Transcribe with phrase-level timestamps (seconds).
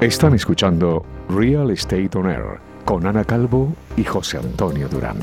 [0.00, 5.16] Están escuchando Real Estate On Air con Ana Calvo y José Antonio Durán.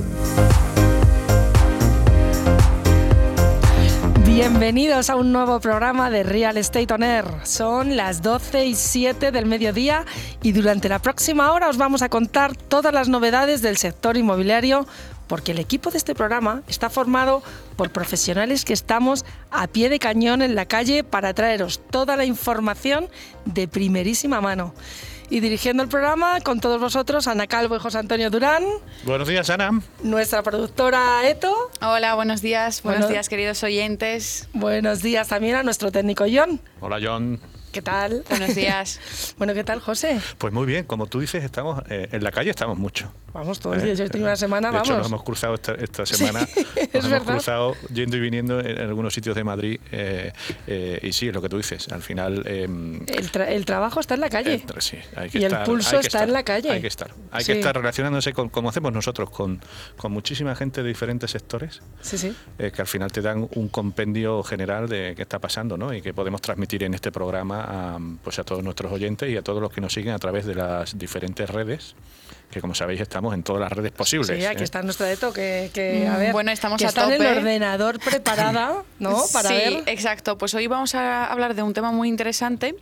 [4.25, 7.25] Bienvenidos a un nuevo programa de Real Estate On Air.
[7.43, 10.05] Son las 12 y 7 del mediodía
[10.41, 14.87] y durante la próxima hora os vamos a contar todas las novedades del sector inmobiliario
[15.27, 17.43] porque el equipo de este programa está formado
[17.75, 22.25] por profesionales que estamos a pie de cañón en la calle para traeros toda la
[22.25, 23.07] información
[23.45, 24.73] de primerísima mano.
[25.29, 28.63] Y dirigiendo el programa con todos vosotros, Ana Calvo y José Antonio Durán.
[29.03, 29.81] Buenos días, Ana.
[30.03, 31.71] Nuestra productora Eto.
[31.81, 32.83] Hola, buenos días.
[32.83, 34.47] Buenos días, queridos oyentes.
[34.53, 36.59] Buenos días también a nuestro técnico John.
[36.81, 37.39] Hola, John.
[37.73, 38.23] ¿Qué tal?
[38.29, 39.33] Buenos días.
[39.37, 40.21] bueno, ¿qué tal, José?
[40.37, 43.11] Pues muy bien, como tú dices, estamos eh, en la calle, estamos mucho.
[43.33, 43.97] Vamos todos los días.
[43.97, 44.87] Yo tengo una semana, de vamos.
[44.87, 46.45] Hecho, nos hemos cruzado esta, esta semana.
[46.53, 47.33] Sí, nos es hemos verdad.
[47.33, 49.79] cruzado yendo y viniendo en algunos sitios de Madrid.
[49.91, 50.31] eh,
[50.67, 51.89] eh, y sí, es lo que tú dices.
[51.89, 52.43] Al final.
[52.45, 54.63] eh, El, tra- el trabajo está en la calle.
[54.77, 56.69] sí, hay que Y el pulso hay que está estar, en la calle.
[56.69, 57.09] Hay que estar.
[57.31, 57.53] Hay Sí.
[57.53, 59.59] que estar relacionándose con, como hacemos nosotros, con,
[59.97, 61.81] con muchísima gente de diferentes sectores.
[62.01, 62.35] Sí, sí.
[62.59, 65.91] eh, que al final te dan un compendio general de qué está pasando ¿no?
[65.91, 69.41] y que podemos transmitir en este programa a, pues a todos nuestros oyentes y a
[69.41, 71.95] todos los que nos siguen a través de las diferentes redes,
[72.51, 74.37] que como sabéis estamos en todas las redes posibles.
[74.39, 74.63] Sí, aquí ¿eh?
[74.63, 77.31] está nuestro Eto, que, que, a Mm, ver, bueno, estamos que a está en tope.
[77.31, 79.23] el ordenador preparada, ¿no?
[79.33, 79.83] Para sí, ver.
[79.87, 80.37] exacto.
[80.37, 82.75] Pues hoy vamos a hablar de un tema muy interesante.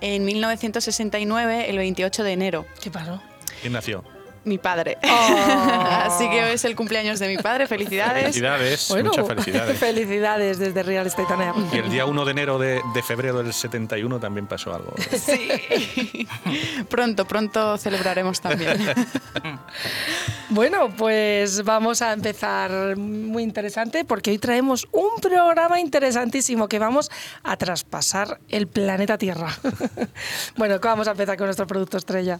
[0.00, 2.66] en 1969, el 28 de enero.
[2.82, 3.22] ¿Qué pasó?
[3.60, 4.15] ¿Quién nació?
[4.46, 4.96] Mi padre.
[5.02, 5.08] Oh.
[6.06, 7.66] Así que hoy es el cumpleaños de mi padre.
[7.66, 8.22] Felicidades.
[8.22, 9.78] Felicidades, Bueno, muchas felicidades.
[9.80, 11.54] felicidades desde Real Estate On Air.
[11.72, 14.94] Y el día 1 de enero de, de febrero del 71 también pasó algo.
[15.18, 16.28] Sí.
[16.88, 18.78] pronto, pronto celebraremos también.
[20.48, 27.10] Bueno, pues vamos a empezar muy interesante porque hoy traemos un programa interesantísimo que vamos
[27.42, 29.48] a traspasar el planeta Tierra.
[30.56, 32.38] bueno, vamos a empezar con nuestro producto estrella.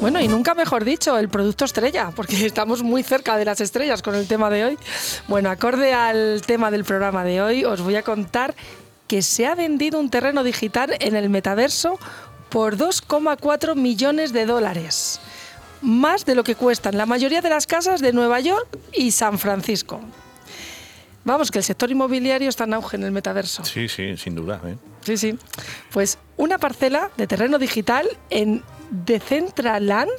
[0.00, 4.02] Bueno, y nunca mejor dicho, el producto estrella, porque estamos muy cerca de las estrellas
[4.02, 4.78] con el tema de hoy.
[5.26, 8.54] Bueno, acorde al tema del programa de hoy, os voy a contar
[9.08, 11.98] que se ha vendido un terreno digital en el metaverso
[12.50, 15.20] por 2,4 millones de dólares.
[15.80, 19.38] Más de lo que cuestan la mayoría de las casas de Nueva York y San
[19.38, 20.00] Francisco.
[21.24, 23.64] Vamos, que el sector inmobiliario está en auge en el metaverso.
[23.64, 24.60] Sí, sí, sin duda.
[24.64, 24.76] ¿eh?
[25.02, 25.38] Sí, sí.
[25.90, 30.10] Pues una parcela de terreno digital en Decentraland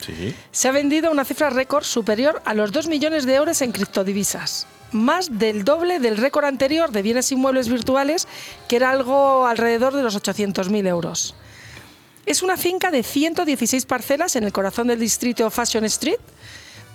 [0.00, 0.34] Sí.
[0.50, 3.72] se ha vendido a una cifra récord superior a los 2 millones de euros en
[3.72, 4.66] criptodivisas.
[4.92, 8.26] Más del doble del récord anterior de bienes inmuebles virtuales,
[8.68, 11.34] que era algo alrededor de los 800.000 euros.
[12.26, 16.18] Es una finca de 116 parcelas en el corazón del distrito Fashion Street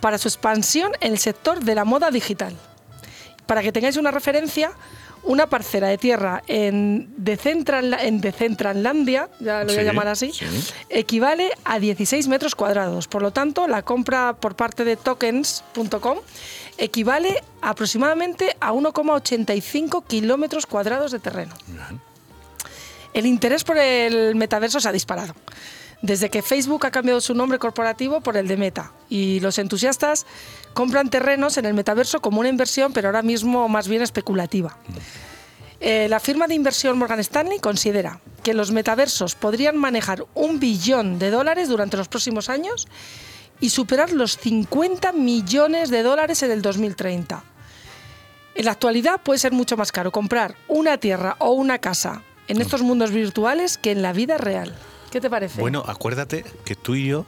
[0.01, 2.55] para su expansión en el sector de la moda digital.
[3.45, 4.71] Para que tengáis una referencia,
[5.23, 10.31] una parcela de tierra en Decentral, en Decentralandia, ya lo voy a Sí, llamar así,
[10.31, 10.45] sí.
[10.89, 13.07] equivale a 16 metros cuadrados.
[13.07, 16.17] Por lo tanto, la compra por parte de tokens.com
[16.77, 21.53] equivale aproximadamente a 1,85 kilómetros cuadrados de terreno.
[23.13, 25.33] El interés por el metaverso se ha disparado.
[26.01, 30.25] Desde que Facebook ha cambiado su nombre corporativo por el de Meta y los entusiastas
[30.73, 34.77] compran terrenos en el metaverso como una inversión, pero ahora mismo más bien especulativa.
[35.81, 41.19] Eh, la firma de inversión Morgan Stanley considera que los metaversos podrían manejar un billón
[41.19, 42.87] de dólares durante los próximos años
[43.61, 47.43] y superar los 50 millones de dólares en el 2030.
[48.55, 52.59] En la actualidad puede ser mucho más caro comprar una tierra o una casa en
[52.59, 54.75] estos mundos virtuales que en la vida real.
[55.11, 55.61] ¿Qué te parece?
[55.61, 57.25] Bueno, acuérdate que tú y yo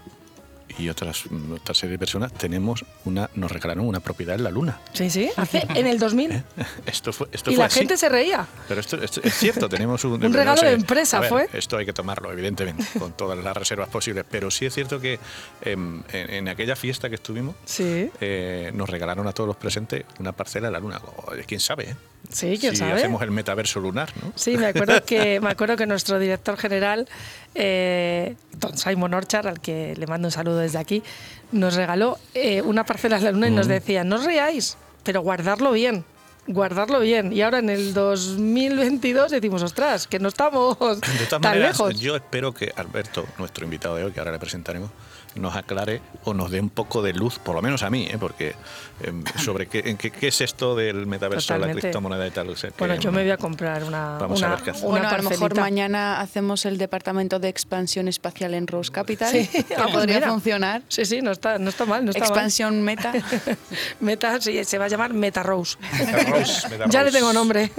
[0.77, 4.51] y otras mm, otra serie de personas tenemos una nos regalaron una propiedad en la
[4.51, 4.79] luna.
[4.94, 6.44] sí, sí, hace en el 2000.
[6.85, 7.79] Esto fue esto Y fue la así.
[7.79, 8.45] gente se reía.
[8.68, 11.50] Pero esto, esto es cierto, tenemos un, Un regalo de empresa, ver, fue.
[11.53, 14.25] Esto hay que tomarlo, evidentemente, con todas las reservas posibles.
[14.29, 15.19] Pero sí es cierto que
[15.62, 20.06] em, en, en aquella fiesta que estuvimos, Sí, eh, nos regalaron a todos los presentes
[20.19, 21.01] una parcela de la luna.
[21.47, 21.89] ¿Quién sabe?
[21.91, 21.95] eh?
[22.29, 22.94] Sí, quién si sabe.
[22.94, 24.31] hacemos el metaverso lunar, ¿no?
[24.35, 27.07] Sí, me acuerdo que, me acuerdo que nuestro director general,
[27.56, 31.03] eh, don Simon Orchard, al que le mando un saludo desde aquí,
[31.51, 33.56] nos regaló eh, una parcela de la luna y Mm.
[33.56, 36.06] nos decía, no os riáis, pero guardarlo bien.
[36.47, 37.31] Guardarlo bien.
[37.33, 42.00] Y ahora en el 2022 decimos, ostras, que no estamos De todas tan maneras, lejos.
[42.00, 44.89] yo espero que Alberto, nuestro invitado de hoy, que ahora le presentaremos,
[45.36, 48.18] nos aclare o nos dé un poco de luz, por lo menos a mí, ¿eh?
[48.19, 48.54] porque
[49.01, 52.50] em, sobre qué, en qué, qué es esto del metaverso, la criptomoneda y tal.
[52.50, 54.69] o sea, que, Bueno, yo me voy a comprar una, Vamos a una, ver qué
[54.72, 54.81] hace.
[54.86, 55.62] una bueno, a lo mejor parcelita.
[55.62, 59.48] mañana hacemos el departamento de expansión espacial en Rose Capital, Sí.
[59.68, 60.30] que Ah, pues podría mira.
[60.31, 60.81] funcionar.
[60.89, 62.04] Sí, sí, no está, no está mal.
[62.04, 62.28] No está mal.
[62.30, 63.13] Expansión meta.
[64.01, 65.78] Meta, sí, se va a llamar Meta Rose.
[65.98, 67.72] Meta Rose, Meta ya le tengo nombre.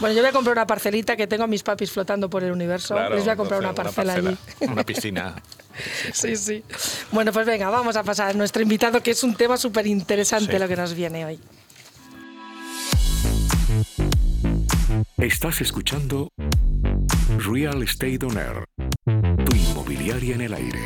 [0.00, 2.52] bueno, yo voy a comprar una parcelita que tengo a mis papis flotando por el
[2.52, 2.94] universo.
[2.94, 4.36] Claro, Les voy a comprar una parcela, allí.
[4.60, 5.34] Una piscina.
[6.12, 6.64] Sí, sí.
[7.12, 10.52] Bueno, pues venga, vamos a pasar a nuestro invitado, que es un tema súper interesante
[10.52, 10.58] Sí.
[10.58, 11.40] lo que nos viene hoy.
[15.18, 16.28] Estás escuchando
[17.38, 18.64] Real Estate On Air,
[19.44, 20.80] tu inmobiliaria en el aire.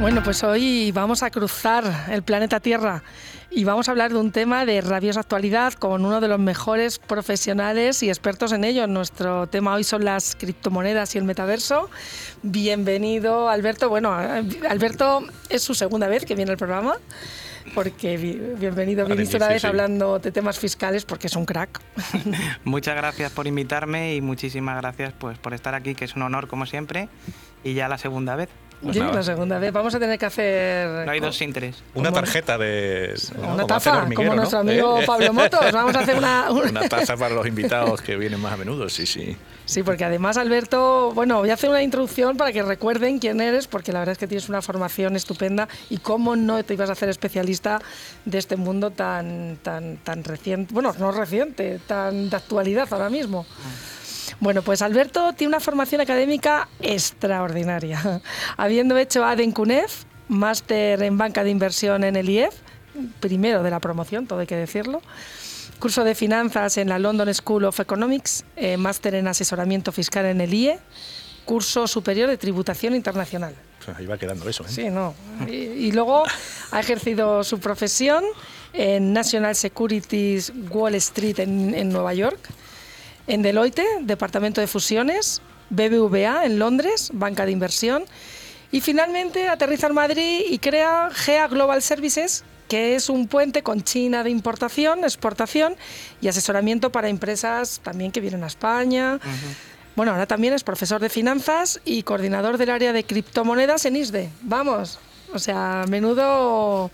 [0.00, 3.02] Bueno, pues hoy vamos a cruzar el planeta Tierra
[3.50, 6.98] y vamos a hablar de un tema de rabiosa actualidad con uno de los mejores
[6.98, 8.86] profesionales y expertos en ello.
[8.86, 11.88] Nuestro tema hoy son las criptomonedas y el metaverso.
[12.42, 13.88] Bienvenido, Alberto.
[13.88, 16.96] Bueno, Alberto es su segunda vez que viene al programa.
[17.74, 19.66] Porque bi- bienvenido, viniste una vez sí.
[19.66, 21.80] hablando de temas fiscales porque es un crack.
[22.64, 26.46] Muchas gracias por invitarme y muchísimas gracias pues, por estar aquí, que es un honor
[26.46, 27.08] como siempre.
[27.64, 28.48] Y ya la segunda vez.
[28.82, 29.14] Pues Sí, nada.
[29.14, 29.72] la segunda vez.
[29.72, 31.82] Vamos a tener que hacer No hay dos sin tres.
[31.94, 33.14] Una tarjeta de.
[33.40, 33.54] ¿no?
[33.54, 34.34] una taza, como ¿no?
[34.36, 35.04] nuestro amigo ¿Eh?
[35.06, 35.72] Pablo Motos.
[35.72, 38.88] Vamos a hacer una, una- Una taza para los invitados que vienen más a menudo,
[38.90, 39.34] sí, sí.
[39.64, 43.66] Sí, porque además, Alberto, bueno, voy a hacer una introducción para que recuerden quién eres,
[43.66, 46.92] porque la verdad es que tienes una formación estupenda y cómo no te ibas a
[46.92, 47.80] hacer especialista
[48.26, 53.44] de este mundo tan, tan, tan reciente, bueno, no reciente, tan de actualidad ahora mismo.
[54.40, 58.20] Bueno, pues Alberto tiene una formación académica extraordinaria,
[58.56, 62.54] habiendo hecho ADEN CUNEF, máster en banca de inversión en el IEF,
[63.20, 65.00] primero de la promoción, todo hay que decirlo,
[65.78, 70.40] curso de finanzas en la London School of Economics, eh, máster en asesoramiento fiscal en
[70.40, 70.78] el IE,
[71.44, 73.54] curso superior de tributación internacional.
[73.84, 74.68] Pues ahí va quedando eso, ¿eh?
[74.68, 75.14] Sí, no.
[75.46, 76.24] Y, y luego
[76.72, 78.24] ha ejercido su profesión
[78.72, 82.40] en National Securities Wall Street en, en Nueva York,
[83.26, 88.04] en Deloitte, Departamento de Fusiones, BBVA en Londres, banca de inversión,
[88.70, 93.82] y finalmente aterriza en Madrid y crea GEA Global Services, que es un puente con
[93.82, 95.76] China de importación, exportación
[96.20, 99.20] y asesoramiento para empresas también que vienen a España.
[99.94, 104.30] Bueno, ahora también es profesor de finanzas y coordinador del área de criptomonedas en ISDE.
[104.42, 104.98] Vamos,
[105.32, 106.90] o sea, menudo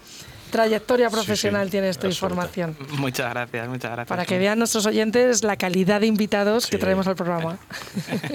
[0.53, 2.35] trayectoria Sí, profesional sí, tiene esta absoluta.
[2.35, 2.77] información.
[3.01, 4.09] Muchas gracias, muchas gracias.
[4.09, 6.81] Para que vean nuestros oyentes la calidad de invitados que Sí.
[6.81, 7.59] traemos al programa.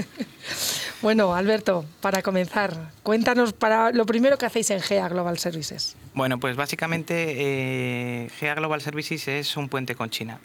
[1.01, 5.95] bueno, Alberto, para comenzar, cuéntanos para lo primero que hacéis en GEA Global Services.
[6.13, 10.39] Bueno, pues básicamente eh, GEA Global Services es un puente con China.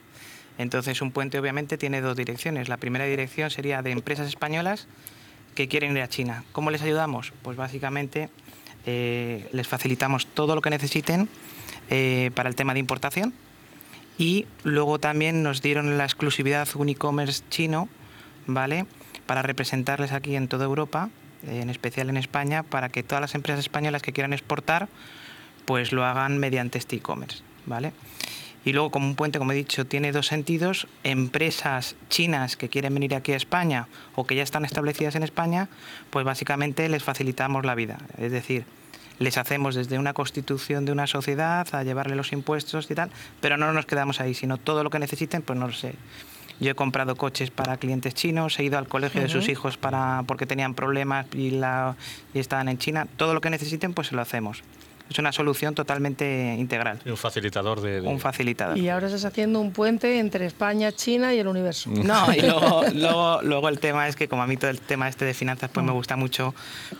[0.58, 2.68] Entonces, un puente obviamente tiene dos direcciones.
[2.68, 4.86] La primera dirección sería de empresas españolas
[5.54, 6.44] que quieren ir a China.
[6.52, 7.32] ¿Cómo les ayudamos?
[7.42, 8.28] Pues básicamente
[8.84, 11.28] eh, les facilitamos todo lo que necesiten
[11.94, 13.34] eh, para el tema de importación
[14.16, 17.86] y luego también nos dieron la exclusividad un e-commerce chino,
[18.46, 18.86] ¿vale?
[19.26, 21.10] Para representarles aquí en toda Europa,
[21.46, 24.88] en especial en España, para que todas las empresas españolas que quieran exportar
[25.66, 27.92] pues lo hagan mediante este e-commerce, ¿vale?
[28.64, 30.86] Y luego, como un puente, como he dicho, tiene dos sentidos.
[31.02, 35.68] Empresas chinas que quieren venir aquí a España o que ya están establecidas en España,
[36.08, 37.98] pues básicamente les facilitamos la vida.
[38.16, 38.64] Es decir,
[39.22, 43.10] les hacemos desde una constitución de una sociedad a llevarle los impuestos y tal,
[43.40, 45.94] pero no nos quedamos ahí, sino todo lo que necesiten, pues no lo sé.
[46.60, 50.22] Yo he comprado coches para clientes chinos, he ido al colegio de sus hijos para
[50.26, 51.96] porque tenían problemas y, la,
[52.34, 53.06] y estaban en China.
[53.16, 54.62] Todo lo que necesiten, pues se lo hacemos.
[55.12, 56.98] Es una solución totalmente integral.
[57.04, 58.78] Y un facilitador de, de- Un facilitador.
[58.78, 61.90] Y ahora estás haciendo un puente entre España, China y el universo.
[61.90, 65.08] No, y luego, luego, luego el tema es que como a mí todo el tema
[65.08, 66.54] este de finanzas pues me gusta mucho,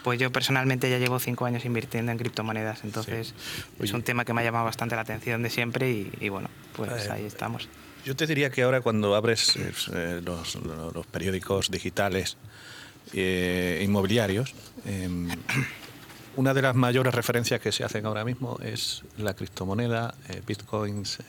[0.05, 3.35] pues yo personalmente ya llevo cinco años invirtiendo en criptomonedas, entonces
[3.81, 6.49] es un tema que me ha llamado bastante la atención de siempre y, y bueno,
[6.77, 7.69] pues Eh, ahí estamos.
[8.05, 10.57] Yo te diría que ahora cuando abres eh, eh, los,
[10.95, 12.37] los periódicos digitales
[13.15, 14.55] eh, inmobiliarios,
[14.85, 15.09] eh,
[16.37, 21.21] una de las mayores referencias que se hacen ahora mismo es la criptomoneda, eh, bitcoins,
[21.21, 21.25] eh,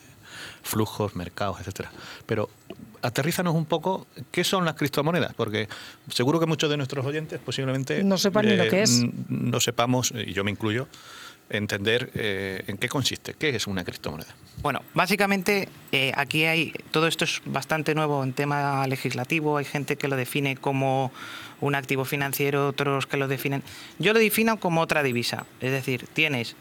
[0.63, 1.91] flujos, mercados, etcétera.
[2.25, 2.49] Pero
[3.01, 5.33] aterrízanos un poco, ¿qué son las criptomonedas?
[5.33, 5.67] Porque
[6.09, 9.03] seguro que muchos de nuestros oyentes posiblemente No sepan ni lo que es.
[9.29, 10.87] no sepamos, y yo me incluyo,
[11.49, 14.33] entender eh, en qué consiste, qué es una criptomoneda.
[14.61, 19.95] Bueno, básicamente eh, aquí hay, todo esto es bastante nuevo en tema legislativo, hay gente
[19.97, 21.11] que lo define como
[21.61, 23.63] un activo financiero, otros que lo definen.
[23.99, 26.55] Yo lo defino como otra divisa, es decir, tienes,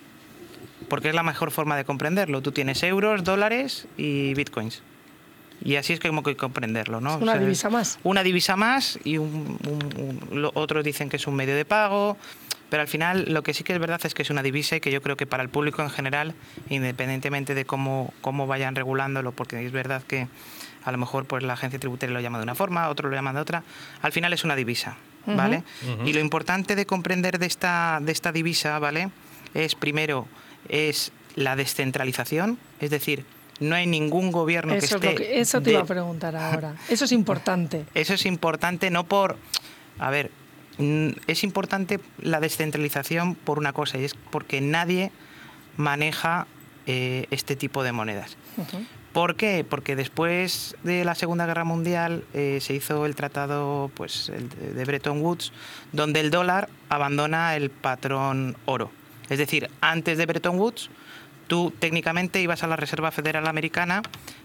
[0.89, 4.83] porque es la mejor forma de comprenderlo, tú tienes euros, dólares y bitcoins.
[5.65, 7.17] Y así es como que hay que comprenderlo, ¿no?
[7.17, 7.99] Es una divisa más.
[8.03, 11.65] Una divisa más y un- un- un- lo- otros dicen que es un medio de
[11.65, 12.17] pago,
[12.73, 14.81] pero al final lo que sí que es verdad es que es una divisa y
[14.81, 16.35] que yo creo que para el público en general,
[16.71, 20.27] independientemente de cómo, cómo vayan regulándolo, porque es verdad que
[20.83, 23.35] a lo mejor pues la agencia tributaria lo llama de una forma, otros lo llaman
[23.35, 23.63] de otra,
[24.01, 25.65] al final es una divisa, ¿vale?
[26.07, 29.11] Y lo importante de comprender de esta, de esta divisa, ¿vale?
[29.53, 30.27] Es primero,
[30.71, 33.27] es la descentralización, es decir,
[33.61, 35.11] no hay ningún gobierno Eso, que es esté...
[35.11, 36.75] lo que- eso te de- iba a preguntar ahora.
[36.89, 37.85] Eso es importante.
[37.95, 39.37] eso es importante no por...
[39.99, 40.31] A ver,
[40.79, 45.13] es importante la descentralización por una cosa, y es porque nadie
[45.77, 46.47] maneja
[46.87, 48.37] eh, este tipo de monedas.
[49.13, 49.65] ¿Por qué?
[49.69, 54.85] Porque después de la Segunda Guerra Mundial eh, se hizo el tratado pues, el de
[54.85, 55.53] Bretton Woods,
[55.93, 58.91] donde el dólar abandona el patrón oro.
[59.29, 60.89] Es decir, antes de Bretton Woods,
[61.47, 64.03] tú técnicamente ibas a la Reserva Federal Americana,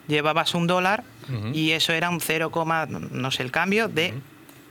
[0.08, 1.04] llevabas un dólar
[1.54, 2.52] y eso era un 0,
[3.12, 4.14] no sé el cambio de,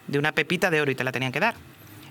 [0.08, 1.54] de una pepita de oro y te la tenían que dar.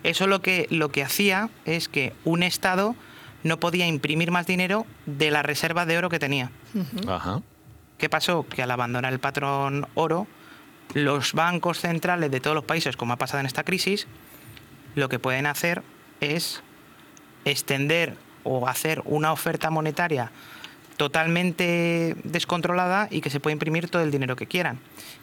[0.03, 2.95] Eso lo que, lo que hacía es que un Estado
[3.43, 6.51] no podía imprimir más dinero de la reserva de oro que tenía.
[7.07, 7.41] Ajá.
[7.97, 8.45] ¿Qué pasó?
[8.47, 10.27] Que al abandonar el patrón oro,
[10.93, 14.07] los bancos centrales de todos los países, como ha pasado en esta crisis,
[14.95, 15.83] lo que pueden hacer
[16.21, 16.61] es
[17.45, 20.31] extender o hacer una oferta monetaria
[20.97, 24.79] totalmente descontrolada y que se puede imprimir todo el dinero que quieran.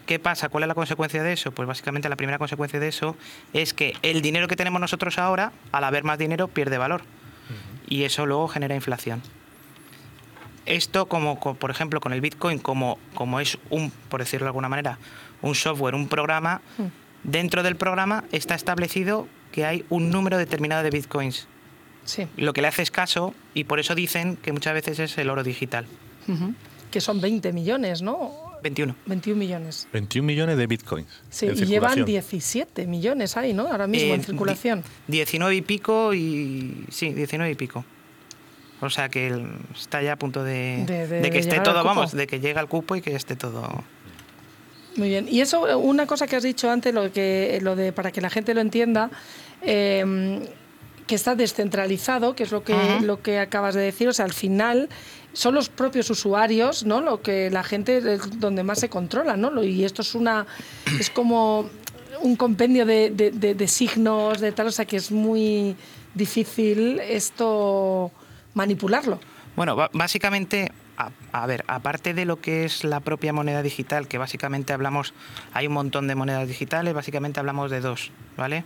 [0.06, 0.48] ¿Qué pasa?
[0.48, 1.52] ¿Cuál es la consecuencia de eso?
[1.52, 3.16] Pues básicamente la primera consecuencia de eso
[3.52, 7.02] es que el dinero que tenemos nosotros ahora, al haber más dinero, pierde valor.
[7.88, 9.22] Y eso luego genera inflación.
[10.64, 14.48] Esto, como co- por ejemplo con el Bitcoin, como, como es un, por decirlo de
[14.50, 14.98] alguna manera,
[15.42, 16.60] un software, un programa,
[17.24, 21.48] dentro del programa está establecido que hay un número determinado de Bitcoins.
[22.04, 22.26] Sí.
[22.36, 25.42] Lo que le haces caso, y por eso dicen que muchas veces es el oro
[25.42, 25.86] digital.
[26.90, 28.32] Que son 20 millones, ¿no?
[28.62, 28.94] 21.
[29.06, 29.88] 21 millones.
[29.92, 31.08] 21 millones de bitcoins.
[31.30, 32.06] Sí, en y llevan circulación.
[32.06, 33.66] 17 millones ahí, ¿no?
[33.66, 34.82] Ahora mismo Eh, en circulación.
[35.08, 36.84] di- 19 y pico y...
[36.90, 37.84] Sí, 19 y pico.
[38.80, 39.44] O sea que
[39.76, 42.38] está ya a punto de, De- de- de que de esté todo, vamos, de que
[42.40, 43.82] llegue al cupo y que esté todo...
[44.96, 45.26] Muy bien.
[45.28, 48.28] Y eso, una cosa que has dicho antes, lo que, lo de para que la
[48.28, 49.10] gente lo entienda,
[49.62, 50.40] eh,
[51.06, 54.08] que está descentralizado, que es lo que, lo que acabas de decir.
[54.08, 54.88] O sea, al final
[55.32, 57.00] son los propios usuarios, ¿no?
[57.00, 59.62] Lo que la gente es donde más se controla, ¿no?
[59.64, 60.46] Y esto es una,
[60.98, 61.68] es como
[62.20, 65.74] un compendio de, de- de- de signos, de tal, o sea que es muy
[66.14, 68.10] difícil esto
[68.54, 69.18] manipularlo.
[69.56, 74.18] Bueno, básicamente, a, a ver, aparte de lo que es la propia moneda digital, que
[74.18, 75.14] básicamente hablamos,
[75.52, 78.64] hay un montón de monedas digitales, básicamente hablamos de dos, ¿vale?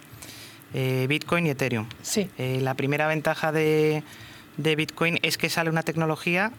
[0.74, 1.88] Eh, Bitcoin y Ethereum.
[2.02, 2.28] Sí.
[2.38, 4.02] Eh, la primera ventaja de,
[4.56, 6.52] de Bitcoin es que sale una tecnología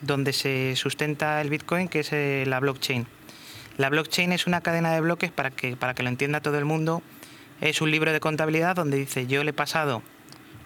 [0.00, 3.06] donde se sustenta el Bitcoin, que es eh, la blockchain.
[3.76, 6.64] La blockchain es una cadena de bloques, para que, para que lo entienda todo el
[6.64, 7.02] mundo,
[7.60, 10.02] es un libro de contabilidad donde dice yo le he pasado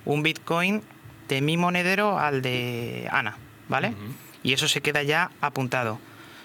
[0.05, 0.83] un Bitcoin
[1.29, 3.95] de mi monedero al de Ana, ¿vale?
[4.43, 5.99] Y eso se queda ya apuntado.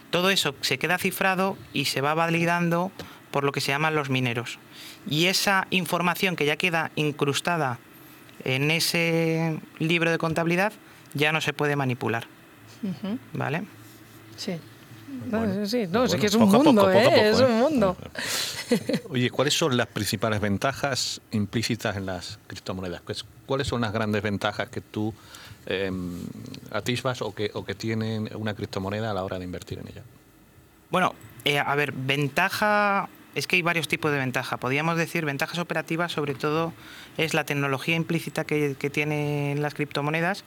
[0.09, 2.91] Todo eso se queda cifrado y se va validando
[3.31, 4.57] por lo que se llaman los mineros.
[5.07, 7.79] Y esa información que ya queda incrustada
[8.43, 10.73] en ese libro de contabilidad
[11.13, 12.25] ya no se puede manipular.
[13.33, 13.63] ¿Vale?
[14.37, 14.53] Sí.
[15.25, 17.03] Bueno, No, sí, no, sí bueno, que es un mundo, poco, ¿eh?
[17.03, 17.45] poco, es ¿eh?
[17.45, 17.97] un mundo.
[19.09, 23.01] Oye, ¿cuáles son las principales ventajas implícitas en las criptomonedas?
[23.01, 25.13] Pues, ¿Cuáles son las grandes ventajas que tú
[25.65, 25.91] eh,
[26.71, 30.03] atisbas o que, o que tienen una criptomoneda a la hora de invertir en ella?
[30.91, 31.13] Bueno,
[31.43, 34.57] eh, a ver, ventaja, es que hay varios tipos de ventaja.
[34.57, 36.73] Podríamos decir ventajas operativas, sobre todo
[37.17, 40.43] es la tecnología implícita que, que tienen las criptomonedas,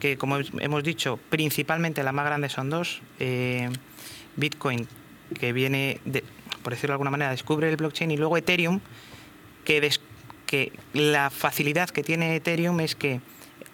[0.00, 3.00] que como hemos dicho, principalmente las más grandes son dos.
[3.18, 3.70] Eh,
[4.36, 4.86] Bitcoin,
[5.38, 6.00] que viene,
[6.62, 8.80] por decirlo de alguna manera, descubre el blockchain, y luego Ethereum,
[9.64, 13.20] que la facilidad que tiene Ethereum es que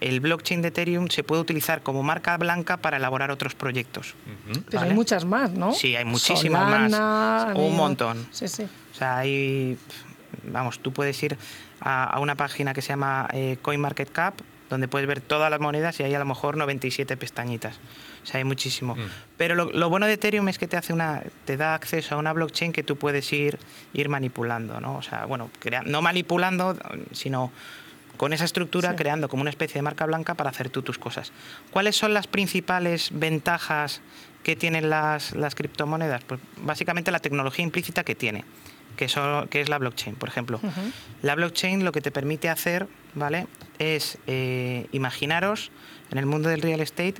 [0.09, 4.15] el blockchain de Ethereum se puede utilizar como marca blanca para elaborar otros proyectos.
[4.53, 4.91] Pero ¿vale?
[4.91, 5.73] hay muchas más, ¿no?
[5.73, 6.91] Sí, hay muchísimas más.
[6.93, 8.27] Solana, Un Neo- montón.
[8.31, 8.65] Sí, sí.
[8.65, 9.79] O sea, hay,
[10.45, 11.37] vamos, tú puedes ir
[11.81, 14.35] a, a una página que se llama eh, CoinMarketCap,
[14.71, 17.77] donde puedes ver todas las monedas y hay a lo mejor 97 pestañitas.
[18.23, 18.97] O sea, hay muchísimo.
[19.37, 22.19] Pero lo, lo bueno de Ethereum es que te hace una, te da acceso a
[22.19, 23.59] una blockchain que tú puedes ir,
[23.93, 24.95] ir manipulando, ¿no?
[24.97, 26.77] O sea, bueno, crea- no manipulando,
[27.13, 27.53] sino
[28.17, 28.97] con esa estructura Sí.
[28.97, 31.33] creando como una especie de marca blanca para hacer tú tus cosas.
[31.71, 34.01] ¿Cuáles son las principales ventajas
[34.43, 36.23] que tienen las, las criptomonedas?
[36.25, 38.45] Pues básicamente la tecnología implícita que tiene,
[38.97, 40.61] que es la blockchain, por ejemplo.
[41.23, 43.47] La blockchain lo que te permite hacer, ¿vale?
[43.79, 45.71] Es eh, imaginaros
[46.11, 47.15] en el mundo del real estate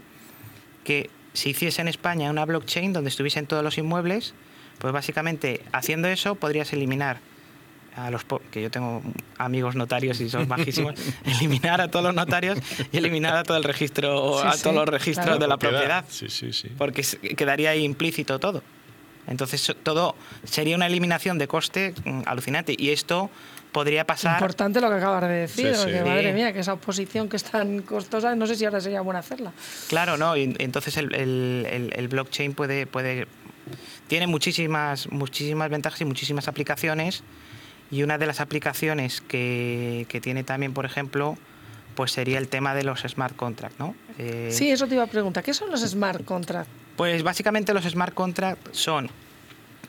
[0.85, 4.35] que si hiciese en España una blockchain donde estuviesen todos los inmuebles,
[4.79, 7.21] pues básicamente haciendo eso podrías eliminar
[7.97, 9.03] a los po- que yo tengo
[9.39, 10.95] amigos notarios y son majísimos,
[11.25, 12.59] eliminar a todos los notarios
[12.91, 15.39] y eliminar a todo el registro, Sí, a sí, todos los registros claro.
[15.41, 16.69] de la propiedad, Sí, sí, sí.
[16.79, 17.03] porque
[17.37, 18.63] quedaría ahí implícito todo.
[19.29, 23.31] Entonces todo sería una eliminación de coste mm, alucinante y esto
[23.71, 25.83] podría pasar Importante lo que acabas de decir, Sí, sí.
[25.85, 29.01] porque madre mía, que esa oposición que es tan costosa, no sé si ahora sería
[29.01, 29.53] buena hacerla.
[29.89, 33.27] Claro, no, y entonces el, el- el- el blockchain puede, puede
[34.09, 37.23] tiene muchísimas, muchísimas ventajas y muchísimas aplicaciones.
[37.93, 41.39] Y una de las aplicaciones que, que tiene también, por ejemplo,
[41.95, 43.95] pues sería el tema de los smart contracts, ¿no?
[44.19, 45.45] Eh, Sí, eso te iba a preguntar.
[45.45, 46.73] ¿Qué son los smart contracts?
[46.97, 49.11] Pues básicamente los smart contracts son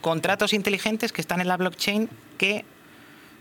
[0.01, 2.65] contratos inteligentes que están en la blockchain que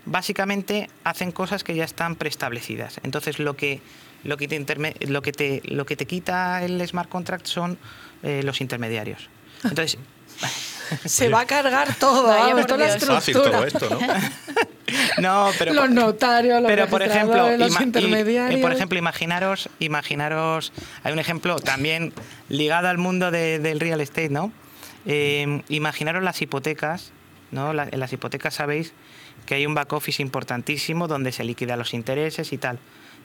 [0.05, 2.99] básicamente hacen cosas que ya están preestablecidas.
[3.03, 3.81] Entonces lo que
[4.23, 4.59] lo que te,
[5.07, 7.77] lo que te, lo que te quita el smart contract son
[8.23, 9.29] eh, los intermediarios.
[9.63, 9.97] Entonces,
[11.05, 13.05] Se va a cargar todo, Vaya, vamos, por toda la Dios.
[13.05, 13.99] Fácil todo esto, ¿no?
[15.21, 18.59] no, pero los notarios, los pero por ejemplo, los intermediarios.
[18.59, 20.71] y por ejemplo, imaginaros, imaginaros,
[21.03, 22.13] hay un ejemplo también
[22.49, 24.51] ligado al mundo de- del real estate, ¿no?
[25.05, 27.11] Eh, imaginaros las hipotecas,
[27.51, 27.73] ¿no?
[27.73, 28.93] La- en las hipotecas sabéis
[29.47, 32.77] que hay un back office importantísimo donde se liquidan los intereses y tal.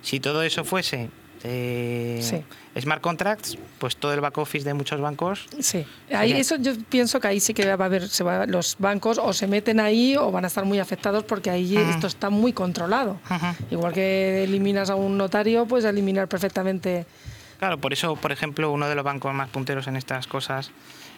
[0.02, 1.10] Si todo eso fuese
[1.44, 2.42] eh, Sí.
[2.80, 7.20] smart contracts, pues todo el back office de muchos bancos Sí, ahí eso yo pienso
[7.20, 10.16] que ahí sí que va a haber, se va- los bancos o se meten ahí
[10.16, 13.18] o van a estar muy afectados porque ahí esto está muy controlado.
[13.70, 17.06] Igual que eliminas a un notario, puedes eliminar perfectamente.
[17.58, 20.70] Claro, por eso, por ejemplo, uno de los bancos más punteros en estas cosas,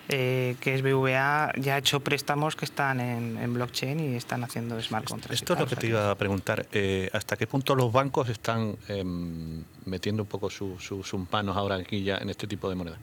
[0.08, 4.42] eh, que es BVA, ya ha hecho préstamos que están en, en blockchain y están
[4.42, 5.40] haciendo smart contracts.
[5.42, 6.66] Esto es lo que te iba a preguntar.
[6.72, 11.56] eh, ¿Hasta qué punto los bancos están em, metiendo un poco su- su- sus manos
[11.56, 12.96] ahora aquí ya en este tipo de moneda?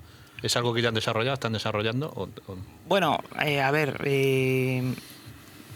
[0.43, 2.09] ¿Es algo que ya han desarrollado, están desarrollando?
[2.15, 2.57] O, o-
[2.87, 4.93] Bueno, eh, a ver, eh,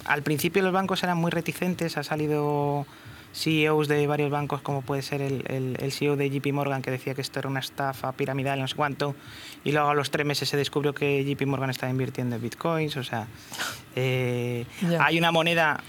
[0.05, 2.85] al principio los bancos eran muy reticentes, ha salido
[3.33, 6.91] CEOs de varios bancos, como puede ser el, el- el CEO de JP Morgan, que
[6.91, 9.15] decía que esto era una estafa piramidal, no sé cuánto,
[9.63, 12.97] y luego a los tres meses se descubrió que JP Morgan estaba invirtiendo en bitcoins,
[12.97, 13.27] o sea,
[13.95, 14.65] eh,
[14.99, 15.81] hay una moneda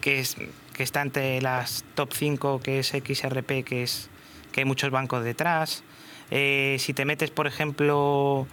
[0.00, 0.36] que, es,
[0.74, 4.08] que está entre las top 5, que es XRP, que, es,
[4.52, 5.82] que hay muchos bancos detrás.
[6.30, 8.46] Eh, si te metes, por ejemplo,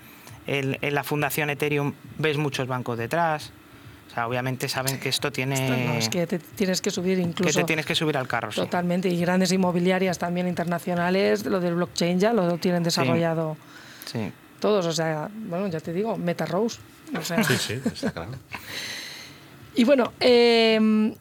[0.48, 3.52] en, en la fundación Ethereum, ves muchos bancos detrás.
[4.14, 5.56] O sea, obviamente saben que esto tiene...
[5.56, 7.60] Esto no, es que te tienes que subir que incluso.
[7.60, 8.52] te tienes que subir al carro.
[8.52, 8.62] sí.
[8.62, 13.58] Totalmente, y grandes inmobiliarias también internacionales, lo del blockchain ya lo tienen desarrollado
[14.06, 14.32] Sí.
[14.60, 16.78] todos, o sea, bueno, ya te digo, Meta Rose.
[17.18, 17.44] o sea.
[17.44, 18.32] Sí, sí, está claro.
[19.76, 21.16] Y bueno, eh,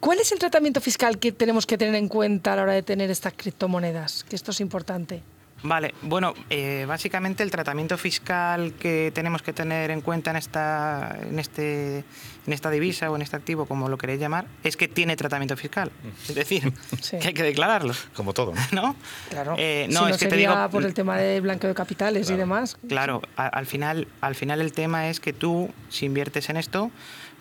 [0.00, 2.82] ¿cuál es el tratamiento fiscal que tenemos que tener en cuenta a la hora de
[2.82, 4.24] tener estas criptomonedas?
[4.24, 5.22] Que esto es importante.
[5.62, 11.18] Vale, bueno, eh, básicamente el tratamiento fiscal que tenemos que tener en cuenta en esta,
[11.22, 11.98] en, este,
[12.46, 15.56] en esta divisa o en este activo, como lo queréis llamar, es que tiene tratamiento
[15.58, 15.92] fiscal.
[16.28, 17.18] Es decir, Sí.
[17.18, 17.92] que hay que declararlo.
[18.14, 18.80] Como todo, ¿no?
[18.82, 18.96] ¿No?
[19.28, 19.54] Claro.
[19.58, 20.54] Eh, si no, no es que te digo.
[20.70, 22.78] por el tema del blanqueo de capitales y demás.
[22.88, 26.90] Claro, a- al final, al final el tema es que tú, si inviertes en esto,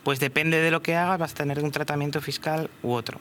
[0.04, 3.20] pues depende de lo que hagas, vas a tener un tratamiento fiscal u otro.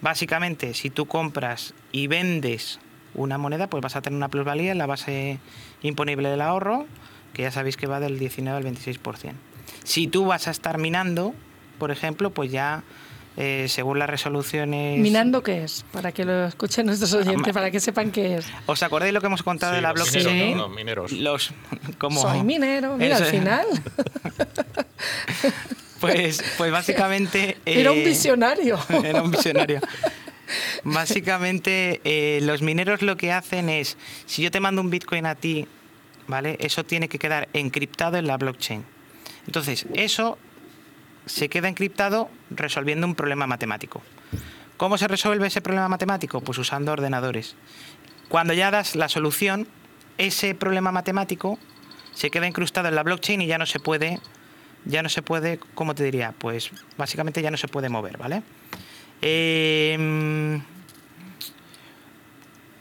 [0.00, 2.78] Básicamente, si tú compras y vendes
[3.18, 5.38] una moneda, pues vas a tener una plusvalía en la base
[5.82, 6.86] imponible del ahorro,
[7.32, 9.32] que ya sabéis que va del 19 al 26%.
[9.84, 11.34] Si tú vas a estar minando,
[11.78, 12.82] por ejemplo, pues ya
[13.36, 14.98] eh, según las resoluciones...
[14.98, 15.84] ¿Minando qué es?
[15.92, 18.46] Para que lo escuchen nuestros oyentes, para que sepan qué es.
[18.66, 20.26] ¿Os acordáis lo que hemos contado Sí, de la los blockchain?
[20.26, 20.62] mineros, ¿no?
[20.66, 21.12] Los mineros.
[21.12, 21.52] Los,
[21.98, 23.66] como, Soy minero, mira, Eso al final.
[26.00, 27.58] Pues, pues básicamente...
[27.64, 28.78] Era un eh, visionario.
[29.04, 29.80] Era un visionario.
[30.84, 35.34] Básicamente, eh, los mineros lo que hacen es, si yo te mando un Bitcoin a
[35.34, 35.66] ti,
[36.26, 36.56] ¿vale?
[36.60, 38.84] Eso tiene que quedar encriptado en la blockchain.
[39.46, 40.38] Entonces, eso
[41.26, 44.02] se queda encriptado resolviendo un problema matemático.
[44.76, 46.40] ¿Cómo se resuelve ese problema matemático?
[46.40, 47.56] Pues usando ordenadores.
[48.28, 49.66] Cuando ya das la solución,
[50.18, 51.58] ese problema matemático
[52.14, 54.20] se queda incrustado en la blockchain y ya no se puede,
[54.84, 56.34] ya no se puede, ¿cómo te diría?
[56.38, 58.42] Pues básicamente ya no se puede mover, ¿vale?
[59.22, 60.60] Eh,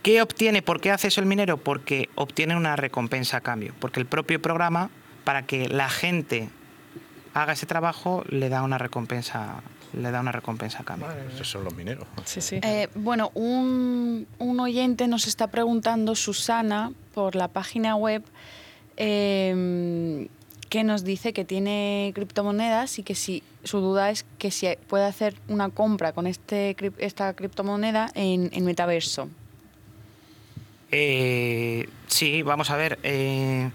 [0.07, 0.61] ¿Qué obtiene?
[0.61, 1.57] ¿Por qué hace eso el minero?
[1.57, 3.73] Porque obtiene una recompensa a cambio.
[3.77, 4.89] Porque el propio programa,
[5.25, 6.47] para que la gente
[7.33, 11.09] haga ese trabajo, le da una recompensa, le da una recompensa a cambio.
[11.35, 12.07] Esos son los mineros.
[12.23, 12.61] Sí, sí.
[12.63, 18.23] Eh, bueno, un, un oyente nos está preguntando, Susana, por la página web,
[18.95, 20.29] eh,
[20.69, 25.05] que nos dice que tiene criptomonedas y que si su duda es que si puede
[25.05, 29.29] hacer una compra con este esta criptomoneda en, en metaverso.
[30.91, 32.97] Eh, sí, vamos a ver.
[33.03, 33.69] eh,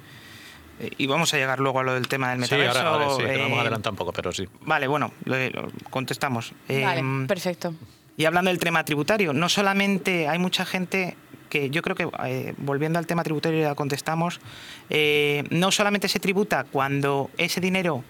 [0.81, 2.81] eh, y vamos a llegar luego a lo del tema del Sí, metaverso.
[2.87, 4.47] ahora, sí, vamos a eh, adelantar un poco, pero sí.
[4.63, 6.53] Vale, bueno, lo- lo contestamos.
[6.69, 7.75] vale, Em, perfecto.
[8.17, 11.17] Y hablando del tema tributario, no solamente hay mucha gente
[11.53, 14.41] que yo creo que, eh, volviendo al tema tributario, ya contestamos,
[14.89, 18.05] eh, no solamente se tributa cuando ese dinero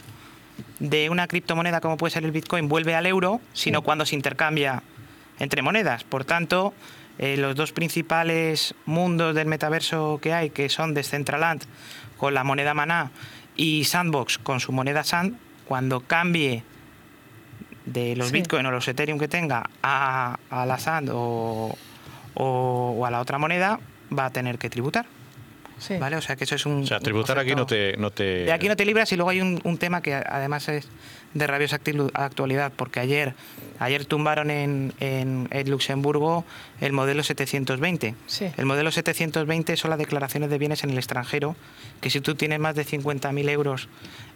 [0.78, 4.84] de una criptomoneda como puede ser el Bitcoin vuelve al euro, sino cuando se intercambia
[5.40, 6.04] entre monedas.
[6.04, 6.72] Por tanto,
[7.18, 11.64] eh, los dos principales mundos del metaverso que hay, que son Decentraland
[12.18, 13.10] con la moneda Maná
[13.56, 16.62] y Sandbox con su moneda Sand, cuando cambie
[17.86, 18.34] de los Sí.
[18.34, 21.76] Bitcoin o los Ethereum que tenga a, a la Sand o,
[22.34, 23.78] o- o a la otra moneda,
[24.16, 25.06] va a tener que tributar.
[25.78, 25.96] sí.
[25.98, 26.16] ¿Vale?
[26.16, 26.82] O sea que eso es un.
[26.82, 28.44] O sea, un tributar aquí no te, no te...
[28.44, 30.86] de aquí no te libras y luego hay un, un tema que además es
[31.34, 31.78] de rabiosa
[32.14, 33.34] actualidad, porque ayer,
[33.78, 36.44] ayer tumbaron en, en, en Luxemburgo
[36.80, 38.14] el modelo 720.
[38.26, 38.50] Sí.
[38.56, 41.56] El modelo 720 son las declaraciones de bienes en el extranjero,
[42.00, 43.88] que si tú tienes más de 50.000 euros,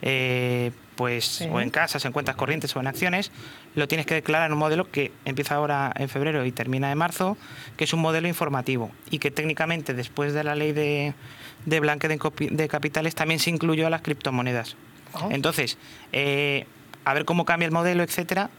[0.02, 1.48] eh, pues Sí.
[1.52, 3.30] o en casas, en cuentas corrientes o en acciones,
[3.74, 6.96] lo tienes que declarar en un modelo que empieza ahora en febrero y termina en
[6.98, 7.36] marzo,
[7.76, 11.12] que es un modelo informativo y que técnicamente después de la ley de,
[11.66, 14.76] de blanqueo de, capitales también se incluyó a las criptomonedas.
[15.12, 15.28] Ah.
[15.30, 15.76] Entonces,
[16.12, 16.66] eh,
[17.06, 18.50] a ver cómo cambia el modelo, etcétera.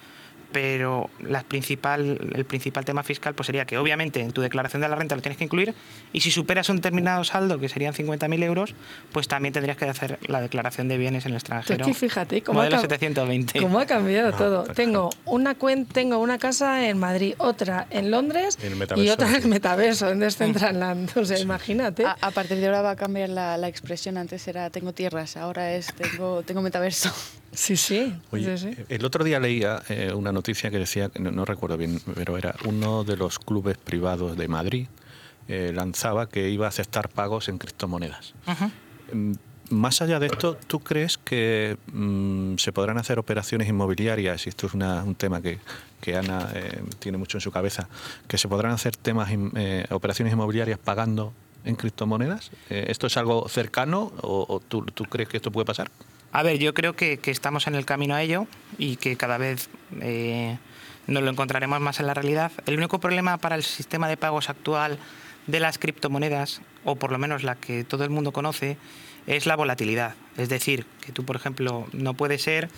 [0.50, 4.88] Pero la principal, el principal tema fiscal pues sería que obviamente en tu declaración de
[4.88, 5.76] la renta lo tienes que incluir
[6.14, 8.74] y si superas un determinado saldo, que serían 50.000 euros,
[9.12, 11.82] pues también tendrías que hacer la declaración de bienes en el extranjero.
[11.82, 13.60] es que fíjate cómo ha, Modelo cam- 720.
[13.60, 14.62] cómo ha cambiado todo.
[14.62, 18.58] está Tengo una cuen- tengo una casa en Madrid, otra en Londres
[18.96, 19.48] y otra en el sí.
[19.50, 21.12] metaverso, en Decentraland.
[21.18, 22.06] O sea, imagínate.
[22.06, 24.18] A, a partir de ahora va a cambiar la, la expresión.
[24.18, 27.12] Antes era tengo tierras, ahora es tengo, tengo metaverso.
[27.58, 28.14] Sí, sí.
[28.32, 28.84] Oye, sí, sí.
[28.88, 32.54] el otro día leía eh, una noticia que decía, no, no recuerdo bien, pero era
[32.66, 34.88] uno de los clubes privados de Madrid
[35.48, 38.36] eh, lanzaba que iba a aceptar pagos en criptomonedas.
[39.12, 39.32] Mm,
[39.72, 44.46] Más allá de esto, ¿tú crees que mm, se podrán hacer operaciones inmobiliarias?
[44.46, 45.58] Y esto es una- un tema que,
[46.00, 47.90] que Ana eh, tiene mucho en su cabeza,
[48.28, 51.34] que se podrán hacer temas eh, operaciones inmobiliarias pagando
[51.66, 52.52] en criptomonedas.
[52.70, 55.90] ¿Esto es algo cercano o, o tú, tú crees que esto puede pasar?
[56.32, 59.38] A ver, yo creo que, que estamos en el camino a ello y que cada
[59.38, 59.70] vez
[60.02, 60.58] eh,
[61.08, 62.52] nos lo encontraremos más en la realidad.
[62.66, 65.00] El único problema para el sistema de pagos actual
[65.48, 68.78] de las criptomonedas, o por lo menos la que todo el mundo conoce,
[69.26, 70.16] es la volatilidad.
[70.38, 72.70] Es decir, que tú, por ejemplo, no puede ser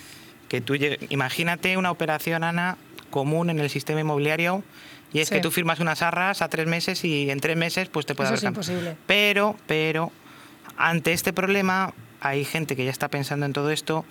[0.48, 2.76] que tú llegue- imagínate una operación, Ana,
[3.10, 4.62] común en el sistema inmobiliario
[5.12, 5.34] y es Sí.
[5.34, 8.28] que tú firmas unas arras a tres meses y en tres meses pues te puede
[8.28, 8.96] Eso haber es imposible.
[9.06, 10.12] Pero, pero,
[10.76, 14.04] ante este problema hay gente que ya está pensando en todo esto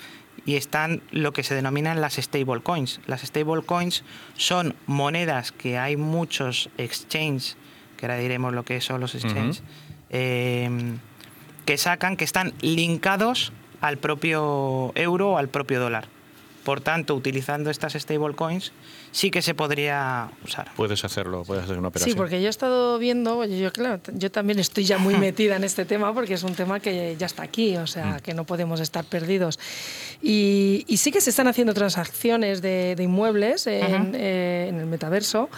[0.46, 3.00] y están lo que se denominan las stable coins.
[3.08, 4.04] Las stable coins
[4.36, 7.58] son monedas que hay muchos exchanges,
[7.98, 9.64] que ahora diremos lo que son los exchanges,
[10.10, 10.70] eh,
[11.66, 16.08] que sacan, que están linkados al propio euro o al propio dólar.
[16.64, 18.74] Por tanto, utilizando estas stable coins,
[19.12, 20.72] sí que se podría usar.
[20.76, 22.14] Puedes hacerlo, puedes hacer una operación.
[22.14, 25.64] Sí, porque yo he estado viendo, yo claro, yo también estoy ya muy metida en
[25.64, 28.80] este tema porque es un tema que ya está aquí, o sea, que no podemos
[28.80, 29.60] estar perdidos.
[30.22, 34.86] Y, y sí que se están haciendo transacciones de, de inmuebles en, eh, en el
[34.86, 35.50] metaverso.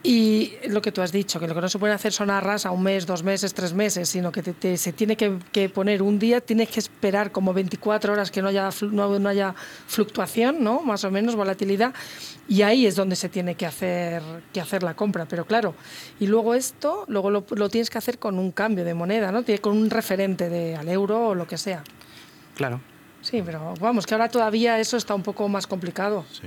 [0.00, 2.64] Y lo que tú has dicho, que lo que no se puede hacer son arras
[2.66, 5.68] a un mes, dos meses, tres meses, sino que te- te- se tiene que, que
[5.68, 9.54] poner un día, tienes que esperar como 24 horas que no haya, no, no haya
[9.88, 10.82] fluctuación, ¿no?
[10.82, 11.92] más o menos, volatilidad,
[12.48, 15.26] y ahí es donde se tiene que hacer, que hacer la compra.
[15.26, 15.74] Pero claro,
[16.20, 19.42] y luego esto, luego lo, lo tienes que hacer con un cambio de moneda, ¿no?
[19.60, 21.82] Con un referente de, al euro o lo que sea.
[22.54, 22.80] Claro.
[23.20, 26.24] Sí, pero vamos, que ahora todavía eso está un poco más complicado.
[26.30, 26.46] Sí.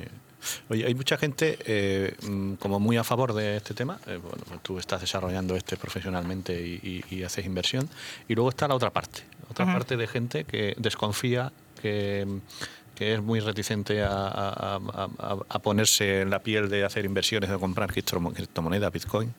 [0.70, 4.00] Oye, hay mucha gente eh, mm, como muy a favor de este tema.
[4.08, 7.90] Eh, bueno, pues tú estás desarrollando este profesionalmente y, y- y haces inversión.
[8.28, 9.24] Y luego está la otra parte.
[9.50, 11.52] Otra parte de gente que desconfía,
[11.82, 12.26] que,
[12.96, 17.06] que es muy reticente a, a- a- a- a ponerse en la piel de hacer
[17.06, 19.34] inversiones, de comprar criptomo- criptomonedas, Bitcoin.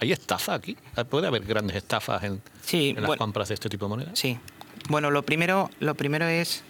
[0.00, 0.76] ¿Hay estafa aquí?
[1.08, 3.18] ¿Puede haber grandes estafas en, Sí, en las bueno.
[3.18, 4.18] compras de este tipo de monedas?
[4.18, 4.36] Sí.
[4.88, 6.64] Bueno, lo primero, lo primero es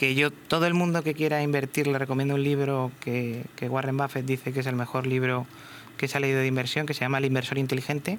[0.00, 4.24] que yo, todo el mundo que quiera invertir, le recomiendo un libro que, Warren Buffett
[4.24, 5.46] dice que es el mejor libro
[5.98, 8.18] que se ha leído de inversión, que se llama El inversor inteligente.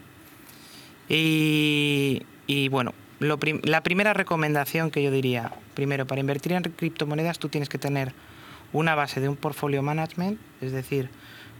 [1.09, 7.49] Y, y bueno, la primera recomendación que yo diría, primero, para invertir en criptomonedas tú
[7.49, 8.13] tienes que tener
[8.73, 11.09] una base de un portfolio management, es decir,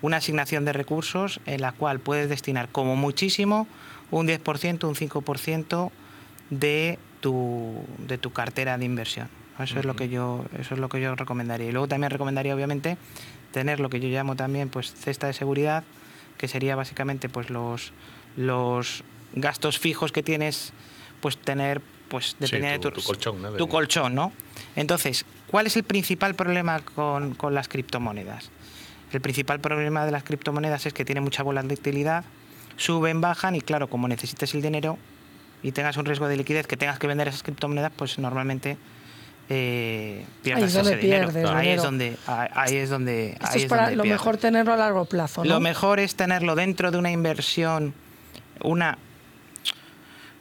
[0.03, 3.67] una asignación de recursos en la cual puedes destinar como muchísimo
[4.11, 5.89] un 10%, un 5%
[6.51, 9.40] de tu, de tu cartera de inversión.
[9.59, 11.67] Eso es lo que yo eso es lo que yo recomendaría.
[11.69, 12.97] Y luego también recomendaría obviamente
[13.51, 15.83] tener lo que yo llamo también pues cesta de seguridad,
[16.37, 17.91] que sería básicamente pues los
[18.37, 20.73] los gastos fijos que tienes
[21.21, 23.51] pues tener pues depende tu- de tu colchón, ¿no?
[23.53, 24.31] Tu colchón, ¿no?
[24.75, 28.49] Entonces, ¿cuál es el principal problema con, con las criptomonedas?
[29.13, 32.23] El principal problema de las criptomonedas es que tiene mucha volatilidad,
[32.77, 34.97] suben, bajan y claro, como necesites el dinero
[35.63, 38.77] y tengas un riesgo de liquidez que tengas que vender esas criptomonedas, pues normalmente
[39.53, 41.27] eh, pierdas Ahí es donde ese dinero.
[41.27, 41.69] ahí dinero.
[41.75, 44.19] es donde ahí ahí es donde Esto ahí es es para donde lo pierdes.
[44.21, 45.49] mejor tenerlo a largo plazo, ¿no?
[45.49, 47.93] Lo mejor es tenerlo dentro de una inversión,
[48.63, 48.97] una,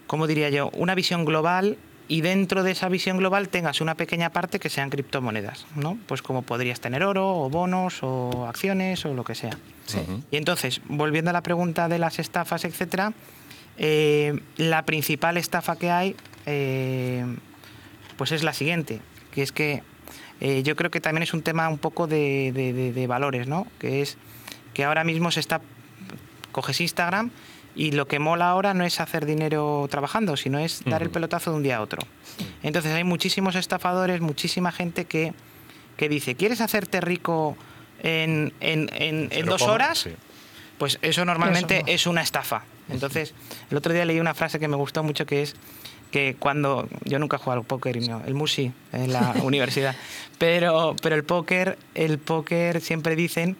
[0.06, 0.70] ¿cómo diría yo?
[0.74, 1.76] Una visión global
[2.08, 5.96] y dentro de esa visión global tengas una pequeña parte que sean criptomonedas, ¿no?
[6.06, 9.56] Pues como podrías tener oro o bonos o acciones o lo que sea.
[10.30, 13.12] Y entonces, volviendo a la pregunta de las estafas, etcétera,
[13.76, 17.24] eh, la principal estafa que hay, eh,
[18.20, 19.00] pues es la siguiente,
[19.32, 19.82] que es que
[20.42, 23.48] eh, yo creo que también es un tema un poco de, de- de- de valores,
[23.48, 23.66] ¿no?
[23.78, 24.18] Que es
[24.74, 25.62] que ahora mismo se está
[26.52, 27.30] coges Instagram
[27.74, 31.50] y lo que mola ahora no es hacer dinero trabajando, sino es dar el pelotazo
[31.52, 32.02] de un día a otro.
[32.62, 35.32] Entonces hay muchísimos estafadores, muchísima gente que,
[35.96, 37.56] que dice, ¿quieres hacerte rico
[38.02, 40.00] en, en- en- dos horas?
[40.00, 40.10] Sí.
[40.76, 41.92] Pues eso normalmente Eso no.
[41.94, 42.64] es una estafa.
[42.90, 43.32] Entonces,
[43.70, 45.54] el otro día leí una frase que me gustó mucho que es
[46.10, 49.94] que cuando yo nunca he jugado al póker y no, el musi en la universidad,
[50.38, 53.56] pero pero el póker, el póker siempre dicen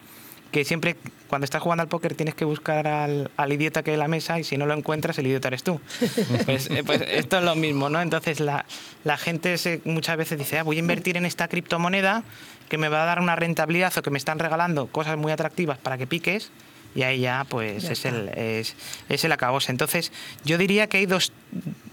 [0.51, 0.97] que siempre
[1.29, 4.09] cuando estás jugando al póker tienes que buscar al, al idiota que hay en la
[4.09, 5.79] mesa y si no lo encuentras el idiota eres tú.
[6.45, 8.01] Pues, eh, pues esto es lo mismo, ¿no?
[8.01, 8.65] Entonces la,
[9.05, 12.23] la gente se- muchas veces dice, "Ah, voy a invertir en esta criptomoneda
[12.67, 15.77] que me va a dar una rentabilidad o que me están regalando cosas muy atractivas
[15.77, 16.51] para que piques
[16.95, 18.75] y ahí ya pues Ya es, el, es,
[19.09, 19.71] es el acabose.
[19.71, 20.11] Entonces
[20.43, 21.31] yo diría que hay dos,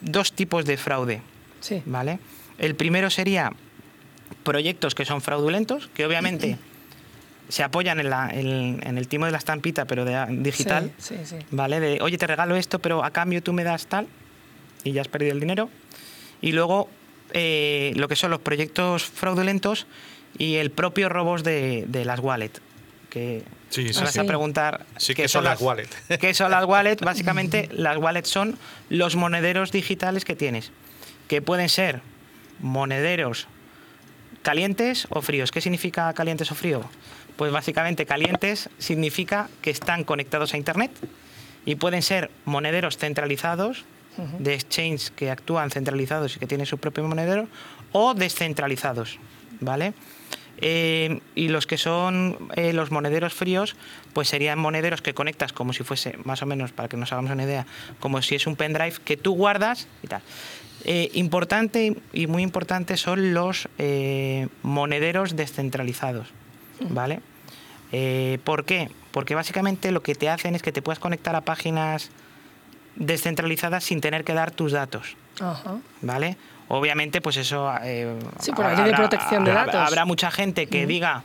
[0.00, 1.20] dos tipos de fraude,
[1.60, 1.82] Sí.
[1.86, 2.18] ¿vale?
[2.58, 3.52] El primero sería
[4.44, 6.58] proyectos que son fraudulentos, que obviamente
[7.48, 11.16] se apoyan en, la- en- en el timo de la estampita, pero de, digital, Sí,
[11.24, 11.36] sí, sí.
[11.50, 11.80] ¿vale?
[11.80, 14.06] De, oye, te regalo esto, pero a cambio tú me das tal,
[14.84, 15.70] y ya has perdido el dinero.
[16.40, 16.88] Y luego
[17.32, 19.86] eh, lo que son los proyectos fraudulentos
[20.38, 22.60] y el propio robos de, de las wallets.
[23.10, 24.18] Que Sí, sí, vas sí.
[24.18, 25.88] a preguntar Sí, ¿qué son las wallet?
[26.20, 27.02] ¿Qué son las wallets?
[27.02, 30.70] Básicamente, las wallets son los monederos digitales que tienes,
[31.28, 32.00] que pueden ser
[32.60, 33.46] monederos
[34.42, 35.50] calientes o fríos.
[35.50, 36.82] ¿Qué significa calientes o frío?
[37.36, 40.90] Pues básicamente calientes significa que están conectados a Internet
[41.64, 43.84] y pueden ser monederos centralizados,
[44.38, 47.46] de exchange que actúan centralizados y que tienen su propio monedero,
[47.92, 49.18] o descentralizados,
[49.60, 49.92] ¿vale?
[50.60, 53.76] Eh, y los que son eh, los monederos fríos,
[54.12, 57.30] pues serían monederos que conectas como si fuese, más o menos, para que nos hagamos
[57.30, 57.66] una idea,
[58.00, 60.22] como si es un pendrive que tú guardas y tal.
[60.84, 63.68] Eh, importante y muy importante son los
[64.62, 66.28] monederos descentralizados,
[66.88, 67.20] ¿vale?
[68.44, 68.90] ¿Por qué?
[69.10, 72.10] Porque básicamente lo que te hacen es que te puedas conectar a páginas
[72.98, 75.76] descentralizadas sin tener que dar tus datos, Ajá.
[76.02, 76.36] ¿vale?
[76.68, 77.72] Obviamente, pues eso...
[77.82, 79.88] eh, Sí, por la ley de protección de habrá- datos.
[79.88, 81.22] Habrá mucha gente que diga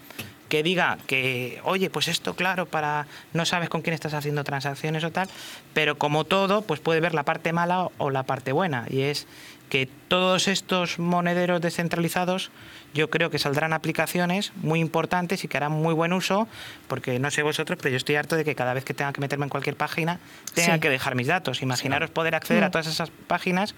[0.53, 5.03] que diga que, oye, pues esto, claro, para no sabes con quién estás haciendo transacciones
[5.03, 5.27] o tal,
[5.73, 8.85] pero como todo, pues puede ver la parte mala o la parte buena.
[8.87, 9.25] Y es
[9.69, 12.51] que todos estos monederos descentralizados
[12.93, 16.47] yo creo que saldrán aplicaciones muy importantes y que harán muy buen uso,
[16.87, 19.21] porque no sé vosotros, pero yo estoy harto de que cada vez que tenga que
[19.21, 20.19] meterme en cualquier página
[20.53, 20.79] tenga Sí.
[20.81, 21.63] que dejar mis datos.
[21.63, 22.71] Imaginaros poder acceder a Mm.
[22.73, 23.73] todas esas páginas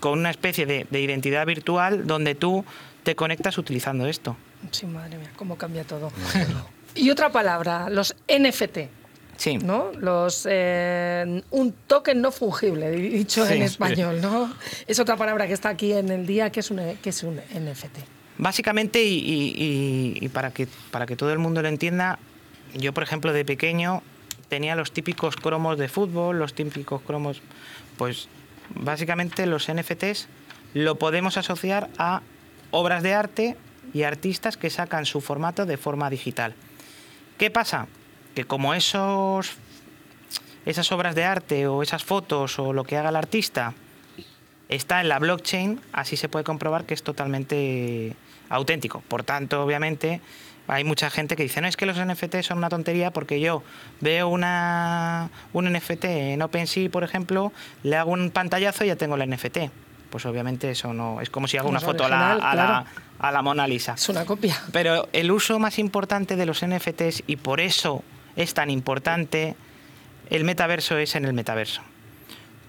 [0.00, 2.64] con una especie de, de identidad virtual donde tú
[3.02, 4.38] te conectas utilizando esto.
[4.70, 6.10] Sí, madre mía, cómo cambia todo.
[6.94, 8.78] Y otra palabra, los NFT,
[9.36, 9.56] Sí.
[9.58, 9.92] ¿no?
[9.92, 13.64] Los eh, un token no fungible, dicho Sí, en sí.
[13.66, 14.52] español, ¿no?
[14.88, 17.36] Es otra palabra que está aquí en el día, que es un, que es un
[17.54, 17.98] NFT.
[18.36, 22.18] Básicamente, y- y para, que, para que todo el mundo lo entienda,
[22.74, 24.02] yo, por ejemplo, de pequeño
[24.48, 27.40] tenía los típicos cromos de fútbol, los típicos cromos,
[27.96, 28.28] pues
[28.74, 30.28] básicamente los NFTs
[30.74, 32.22] lo podemos asociar a
[32.70, 33.56] obras de arte
[33.92, 36.54] y artistas que sacan su formato de forma digital.
[37.38, 37.86] ¿Qué pasa?
[38.34, 39.52] Que como esos,
[40.66, 43.74] esas obras de arte o esas fotos o lo que haga el artista
[44.68, 48.14] está en la blockchain, así se puede comprobar que es totalmente
[48.48, 49.02] auténtico.
[49.08, 50.20] Por tanto, obviamente,
[50.66, 53.62] hay mucha gente que dice, no, es que los NFT son una tontería porque yo
[54.00, 59.16] veo una, un NFT en OpenSea, por ejemplo, le hago un pantallazo y ya tengo
[59.16, 59.58] el NFT.
[60.10, 61.20] Pues obviamente eso no...
[61.20, 62.84] Es como si hago No una foto a la, a, la,
[63.18, 63.94] a la Mona Lisa.
[63.94, 64.56] Es una copia.
[64.72, 68.02] Pero el uso más importante de los NFTs, y por eso
[68.36, 69.54] es tan importante,
[70.30, 71.82] el metaverso es en el metaverso.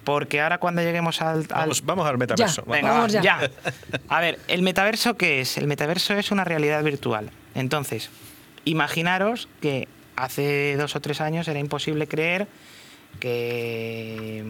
[0.03, 1.39] Porque ahora cuando lleguemos al...
[1.39, 2.63] al- Vamos, vamos al metaverso.
[2.65, 2.71] Ya.
[2.71, 3.39] Venga, Vamos va, ya.
[3.41, 3.51] ya.
[4.09, 5.57] A ver, ¿el metaverso qué es?
[5.57, 7.29] El metaverso es una realidad virtual.
[7.55, 8.09] Entonces,
[8.65, 12.47] imaginaros que hace dos o tres años era imposible creer
[13.19, 14.45] que,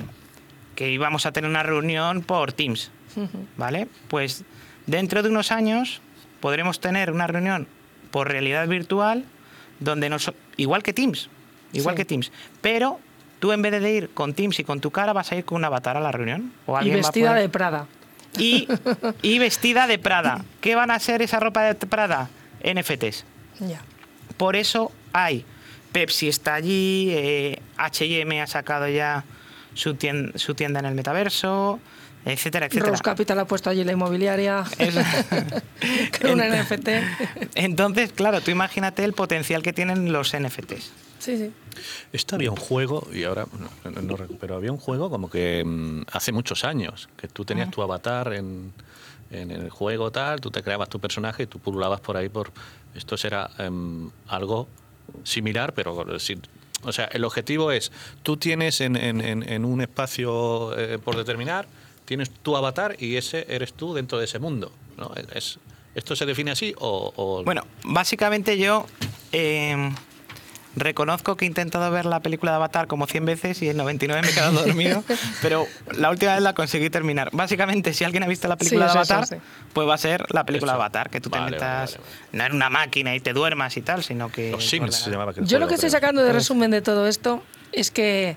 [0.80, 2.90] que íbamos a tener una reunión por Teams.
[3.58, 3.90] ¿Vale?
[4.08, 4.46] Pues
[4.88, 6.00] dentro de unos años
[6.40, 7.68] podremos tener una reunión
[8.12, 9.26] por realidad virtual
[9.82, 11.30] donde nos, igual que Teams,
[11.74, 11.98] igual Sí.
[11.98, 12.98] que Teams, pero
[13.42, 15.58] tú en vez de ir con Teams y con tu cara vas a ir con
[15.58, 17.86] un avatar a la reunión o Y alguien va a vestida de Prada.
[18.38, 18.66] y,
[19.22, 20.46] y vestida de Prada.
[20.62, 22.30] ¿Qué van a ser esa ropa de Prada?
[22.64, 23.26] NFTs.
[23.60, 23.82] Ya.
[24.38, 25.44] Por eso hay.
[25.92, 29.26] Pepsi está allí, eh, HM ha sacado ya
[29.80, 31.80] su tienda, su tienda en el metaverso,
[32.26, 32.92] etcétera, etcétera.
[32.92, 34.96] Rose Capital ha puesto allí la inmobiliaria Es-
[36.22, 36.90] con un NFT.
[37.56, 40.92] Entonces, claro, tú imagínate el potencial que tienen los NFTs.
[41.20, 41.52] Sí, sí.
[42.14, 43.46] Esto había un juego, y ahora
[43.86, 47.72] no, no, pero había un juego como que mm, hace muchos años, que tú tenías
[47.72, 48.72] tu avatar en,
[49.32, 52.52] en el juego tal, tú te creabas tu personaje y tú pululabas por ahí por...
[52.96, 54.68] Esto será em, algo
[55.24, 56.42] similar, pero sin...
[56.84, 57.92] O sea, el objetivo es,
[58.24, 61.68] tú tienes en, un espacio eh, por determinar,
[62.06, 64.72] tienes tu avatar y ese eres tú dentro de ese mundo.
[64.98, 65.12] ¿no?
[65.34, 65.60] Es,
[65.96, 67.12] ¿Esto se define así o...?
[67.16, 68.86] o- Bueno, básicamente yo
[69.32, 69.92] eh,
[70.76, 74.22] reconozco que he intentado ver la película de Avatar como 100 veces y en 99
[74.22, 75.04] me he quedado dormido,
[75.42, 75.66] pero
[75.98, 77.30] la última vez la conseguí terminar.
[77.34, 79.42] Básicamente, si alguien ha visto la película Sí, de Avatar, eso, sí.
[79.74, 80.78] pues va a ser la película Eso.
[80.80, 82.38] de Avatar, que tú Vale, te metas vale, vale.
[82.38, 84.52] no en una máquina y te duermas y tal, sino que...
[84.52, 87.44] Los Sims se llamaba aquel Yo lo que estoy sacando de resumen de todo esto
[87.72, 88.36] es que,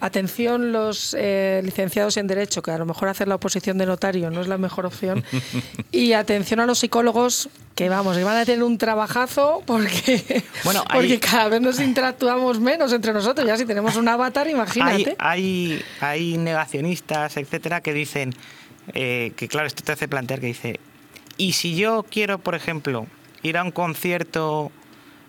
[0.00, 4.30] atención los eh, licenciados en Derecho, que a lo mejor hacer la oposición de notario
[4.30, 5.24] no es la mejor opción,
[5.92, 10.82] y atención a los psicólogos, que vamos, que van a tener un trabajazo porque, Bueno,
[10.92, 13.46] porque hay- cada vez nos interactuamos menos entre nosotros.
[13.46, 15.16] Ya si tenemos un avatar, hay, imagínate.
[15.18, 18.34] hay, hay negacionistas, etcétera, que dicen
[18.94, 20.80] eh, que, claro, esto te hace plantear que dice,
[21.36, 23.06] ¿y si yo quiero, por ejemplo,
[23.42, 24.72] ir a un concierto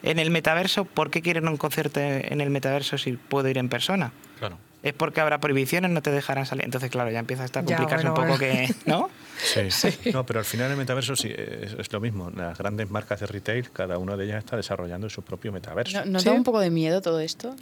[0.02, 3.68] en el metaverso, ¿por qué quieren un concierto en el metaverso si puedo ir en
[3.70, 4.12] persona?
[4.40, 4.58] Claro.
[4.82, 6.64] Es porque habrá prohibiciones, no te dejarán salir.
[6.66, 8.68] Entonces, claro, ya empieza a estar Ya, complicarse bueno, un poco bueno.
[8.68, 9.10] que, ¿no?
[9.42, 10.12] Sí.
[10.14, 12.30] No, pero al final el metaverso sí es, es lo mismo.
[12.32, 16.00] Las grandes marcas de retail, cada una de ellas está desarrollando su propio metaverso.
[16.00, 16.26] ¿No, ¿no Sí.
[16.26, 17.56] da un poco de miedo todo esto?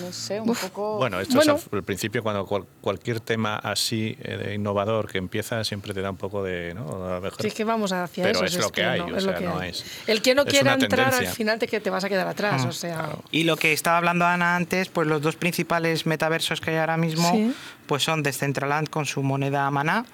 [0.00, 0.98] No sé, un poco...
[0.98, 1.54] Bueno, esto Bueno.
[1.56, 5.94] es al, al principio cuando cual- cualquier tema así eh, de innovador que empieza siempre
[5.94, 7.14] te da un poco de, ¿no?
[7.14, 8.44] A mejor- Si es que vamos hacia Pero eso.
[8.46, 9.70] es si lo que hay, no, o es lo sea, que no hay.
[9.70, 12.26] es- El que no es quiera entrar al final te, que te vas a quedar
[12.26, 12.62] atrás.
[12.64, 16.60] Ah, o sea, Y lo que estaba hablando Ana antes, pues los dos principales metaversos
[16.60, 17.54] que hay ahora mismo, Sí.
[17.86, 20.04] pues son Decentraland con su moneda Maná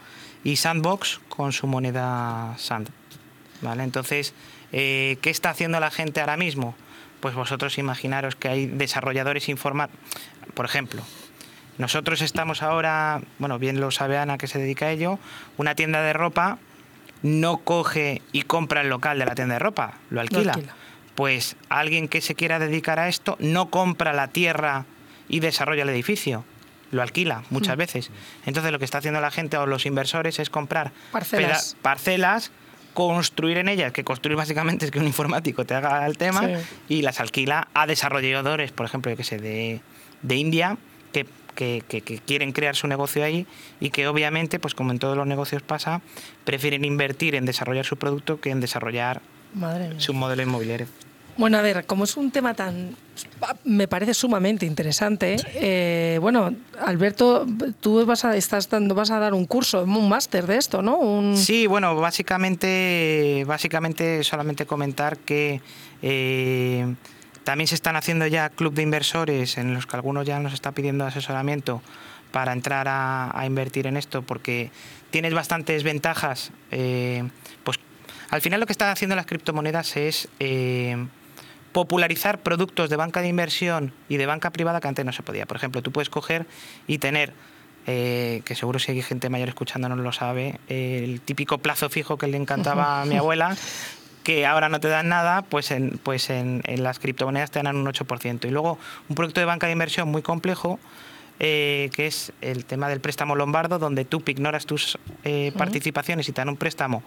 [0.46, 2.88] y Sandbox con su moneda Sand.
[3.62, 3.82] ¿Vale?
[3.82, 4.32] Entonces,
[4.70, 6.76] eh, ¿qué está haciendo la gente ahora mismo?
[7.18, 10.00] Pues vosotros imaginaros que hay desarrolladores informáticos.
[10.54, 11.02] Por ejemplo,
[11.78, 15.18] nosotros estamos ahora, bueno, bien lo sabe Ana que se dedica a ello,
[15.56, 16.58] una tienda de ropa
[17.22, 20.52] no coge y compra el local de la tienda de ropa, lo alquila.
[20.52, 20.74] alquila.
[21.16, 24.84] Pues alguien que se quiera dedicar a esto no compra la tierra
[25.28, 26.44] y desarrolla el edificio,
[26.96, 27.78] lo alquila muchas Hmm.
[27.78, 28.10] veces.
[28.46, 31.76] Entonces lo que está haciendo la gente o los inversores es comprar Parcelas.
[31.82, 32.50] parcelas
[32.94, 36.54] construir en ellas, que construir básicamente es que un informático te haga el tema, Sí.
[36.88, 39.80] y las alquila a desarrolladores, por ejemplo, yo que sé, de,
[40.22, 40.78] de India,
[41.12, 43.46] que, que- que- que quieren crear su negocio ahí
[43.80, 46.00] y que obviamente, pues como en todos los negocios pasa,
[46.44, 49.20] prefieren invertir en desarrollar su producto que en desarrollar
[49.54, 50.86] Madre su modelo inmobiliario.
[51.38, 52.96] Bueno, a ver, como es un tema tan,
[53.64, 55.36] me parece sumamente interesante.
[55.54, 57.46] eh, bueno, Alberto,
[57.80, 60.96] tú vas a, estás dando, vas a dar un curso, un máster de esto, ¿no?
[60.96, 65.60] Un, Sí, bueno, básicamente, básicamente solamente comentar que
[66.00, 66.94] eh,
[67.44, 70.72] también se están haciendo ya club de inversores en los que algunos ya nos está
[70.72, 71.82] pidiendo asesoramiento
[72.32, 74.70] para entrar a, invertir en esto porque
[75.10, 76.50] tienes bastantes ventajas.
[76.70, 77.28] eh,
[77.62, 77.78] pues
[78.28, 80.28] al final lo que están haciendo las criptomonedas es
[81.76, 85.44] popularizar productos de banca de inversión y de banca privada que antes no se podía.
[85.44, 86.46] Por ejemplo, tú puedes coger
[86.86, 87.34] y tener,
[87.86, 92.28] eh, que seguro si hay gente mayor escuchándonos lo sabe, el típico plazo fijo que
[92.28, 93.54] le encantaba a mi abuela,
[94.24, 97.76] que ahora no te dan nada, pues en, pues en, en las criptomonedas te dan
[97.76, 98.46] un 8%.
[98.46, 98.78] Y luego
[99.10, 100.80] un producto de banca de inversión muy complejo,
[101.40, 106.32] eh, que es el tema del préstamo lombardo, donde tú ignoras tus eh, participaciones y
[106.32, 107.02] te dan un préstamo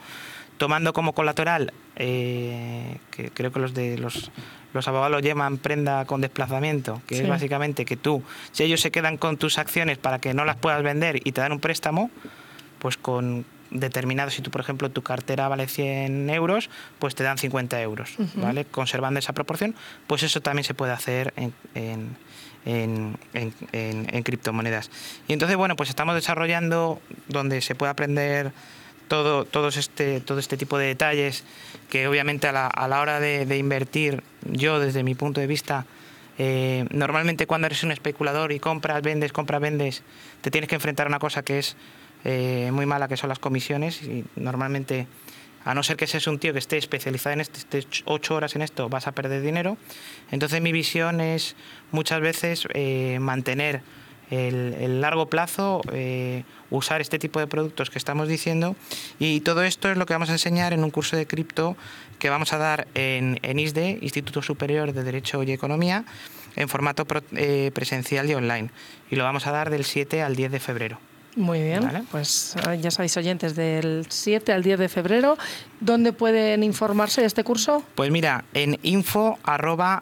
[0.60, 4.30] tomando como colateral, eh, que creo que los de los,
[4.74, 7.22] los abogados lo llaman prenda con desplazamiento, que Sí.
[7.24, 10.58] es básicamente que tú, si ellos se quedan con tus acciones para que no las
[10.58, 12.12] puedas vender y te dan un préstamo,
[12.78, 17.38] pues con determinado, si tú por ejemplo tu cartera vale 100 euros, pues te dan
[17.38, 18.66] 50 euros, ¿vale?
[18.66, 19.76] Conservando esa proporción,
[20.08, 22.18] pues eso también se puede hacer en, en-
[22.66, 24.90] en- en- en- en criptomonedas.
[25.28, 28.52] Y entonces, bueno, pues estamos desarrollando donde se puede aprender
[29.10, 31.44] todo, todos este, todo este tipo de detalles
[31.90, 35.86] que obviamente a la, a la hora de, invertir, yo desde mi punto de vista,
[36.38, 40.04] eh, normalmente cuando eres un especulador y compras, vendes, compras, vendes,
[40.40, 41.76] te tienes que enfrentar a una cosa que es
[42.24, 44.02] eh, muy mala, que son las comisiones.
[44.04, 45.08] Y normalmente,
[45.66, 48.56] a no ser que seas un tío que esté especializado en esto, estés ocho horas
[48.56, 49.78] en esto, vas a perder dinero.
[50.32, 51.56] Entonces mi visión es
[51.92, 53.82] muchas veces eh, mantener
[54.30, 58.76] el, el largo plazo, eh, usar este tipo de productos que estamos diciendo
[59.20, 61.76] y todo esto es lo que vamos a enseñar en un curso de cripto
[62.20, 66.04] que vamos a dar en, en ISDE, Instituto Superior de Derecho y Economía,
[66.56, 68.70] en formato pro- eh, presencial y online.
[69.10, 71.00] Y lo vamos a dar del 7 al 10 de febrero.
[71.36, 72.04] Muy bien, Vale.
[72.12, 75.38] pues ah, ya sabéis oyentes del 7 al 10 de febrero,
[75.80, 77.84] ¿dónde pueden informarse de este curso?
[77.96, 78.78] Pues mira, en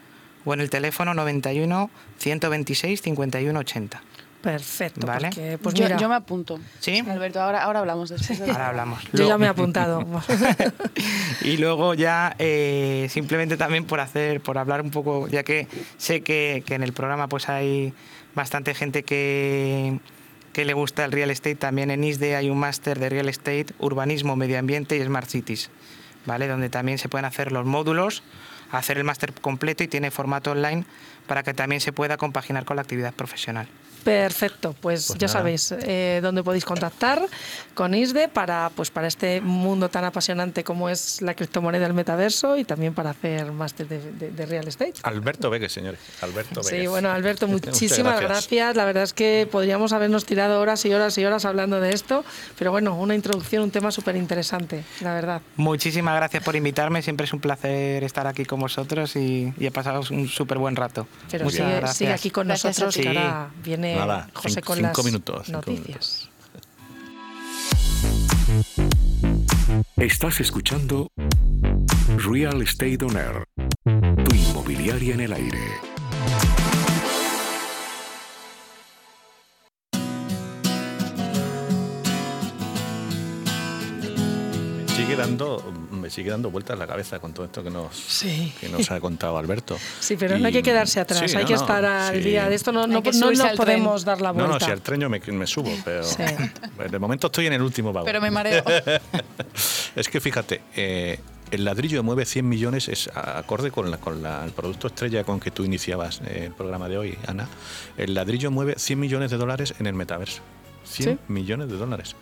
[0.50, 4.02] o en el teléfono 91 126 51 80.
[4.42, 5.28] Perfecto, Vale.
[5.28, 6.60] porque, pues yo, mira, yo me apunto.
[6.80, 7.00] ¿Sí?
[7.08, 8.40] Alberto, ahora, ahora hablamos después.
[8.40, 9.00] de- Ahora hablamos.
[9.12, 10.06] yo ya me he apuntado.
[11.42, 16.22] Y luego ya eh, simplemente también por hacer, por hablar un poco, ya que sé
[16.22, 17.94] que, que en el programa pues hay
[18.36, 20.00] bastante gente que,
[20.54, 23.68] que le gusta el real estate, también en ISDE hay un máster de real estate,
[23.80, 25.70] urbanismo, medio ambiente y smart cities,
[26.26, 26.48] ¿vale?
[26.48, 28.24] Donde también se pueden hacer los módulos,
[28.72, 30.86] hacer el máster completo y tiene formato online
[31.28, 33.68] para que también se pueda compaginar con la actividad profesional.
[34.04, 35.40] Perfecto, pues, Pues ya nada.
[35.40, 37.22] sabéis eh, dónde podéis contactar
[37.74, 42.58] con ISDE para, pues, para este mundo tan apasionante como es la criptomoneda del metaverso
[42.58, 44.94] y también para hacer máster de, de- de real estate.
[45.04, 46.00] Alberto Vegues, señores.
[46.22, 46.90] Alberto Sí, Vegues.
[46.90, 48.76] bueno, Alberto, muchísimas gracias.
[48.76, 52.24] La verdad es que podríamos habernos tirado horas y horas y horas hablando de esto,
[52.58, 55.42] pero bueno, una introducción, un tema súper interesante, la verdad.
[55.56, 59.72] Muchísimas gracias por invitarme, siempre es un placer estar aquí con vosotros y, y he
[59.72, 61.08] pasado un súper buen rato.
[61.32, 61.98] Pero Muchas sigue, gracias.
[61.98, 65.42] sigue aquí con Gracias nosotros, que ahora viene Nada, José cin- con cinco las minutos,
[65.46, 66.30] cinco noticias.
[69.98, 71.08] Estás escuchando
[72.18, 73.44] Real Estate On Air,
[73.84, 75.60] tu inmobiliaria en el aire.
[84.88, 85.64] Sigue dando,
[86.00, 88.54] me sigue dando vueltas la cabeza con todo esto que nos, Sí.
[88.60, 89.78] que nos ha contado Alberto.
[90.00, 92.16] Sí, pero no hay que Y- quedarse atrás, sí, hay no, que no, estar al
[92.16, 92.22] sí.
[92.22, 94.54] día de esto, no, no, no podemos dar la No, vuelta.
[94.54, 96.24] no, si al tren yo me, me subo, pero Sí.
[96.90, 98.06] de momento estoy en el último vagón.
[98.06, 98.64] Pero me mareo.
[99.96, 101.20] Es que fíjate, eh,
[101.52, 105.40] el ladrillo mueve 100 millones, es acorde con, la, con la- el producto estrella con
[105.40, 107.48] que tú iniciabas eh, el programa de hoy, Ana.
[107.98, 110.42] El ladrillo mueve 100 millones de dólares en el metaverso.
[110.90, 111.20] 100 Sí.
[111.32, 112.16] millones de dólares.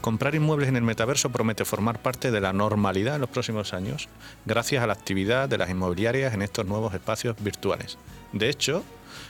[0.00, 4.08] Comprar inmuebles en el metaverso promete formar parte de la normalidad en los próximos años,
[4.46, 7.98] gracias a la actividad de las inmobiliarias en estos nuevos espacios virtuales.
[8.32, 8.82] De hecho,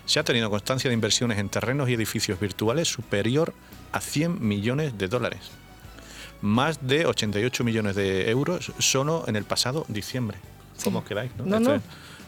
[0.07, 3.53] se ha tenido constancia de inversiones en terrenos y edificios virtuales superior
[3.93, 5.51] a 100 millones de dólares
[6.43, 10.39] más de 88 millones de euros solo en el pasado diciembre.
[10.83, 11.31] ¿Cómo os quedáis?
[11.37, 11.45] No?
[11.45, 11.75] No, Esto no.
[11.77, 11.83] es-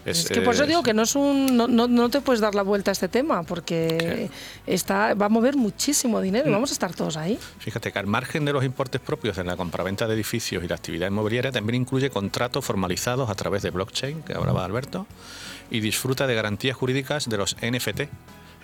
[0.05, 2.63] Es, que por eso digo que no es un no, no, te puedes dar la
[2.63, 4.29] vuelta a este tema porque
[4.67, 7.39] está va a mover muchísimo dinero y vamos a estar todos ahí.
[7.59, 10.75] Fíjate que al margen de los importes propios en la compraventa de edificios y la
[10.75, 15.07] actividad inmobiliaria también incluye contratos formalizados a través de blockchain, que hablaba Alberto,
[15.71, 18.01] y disfruta de garantías jurídicas de los NFT,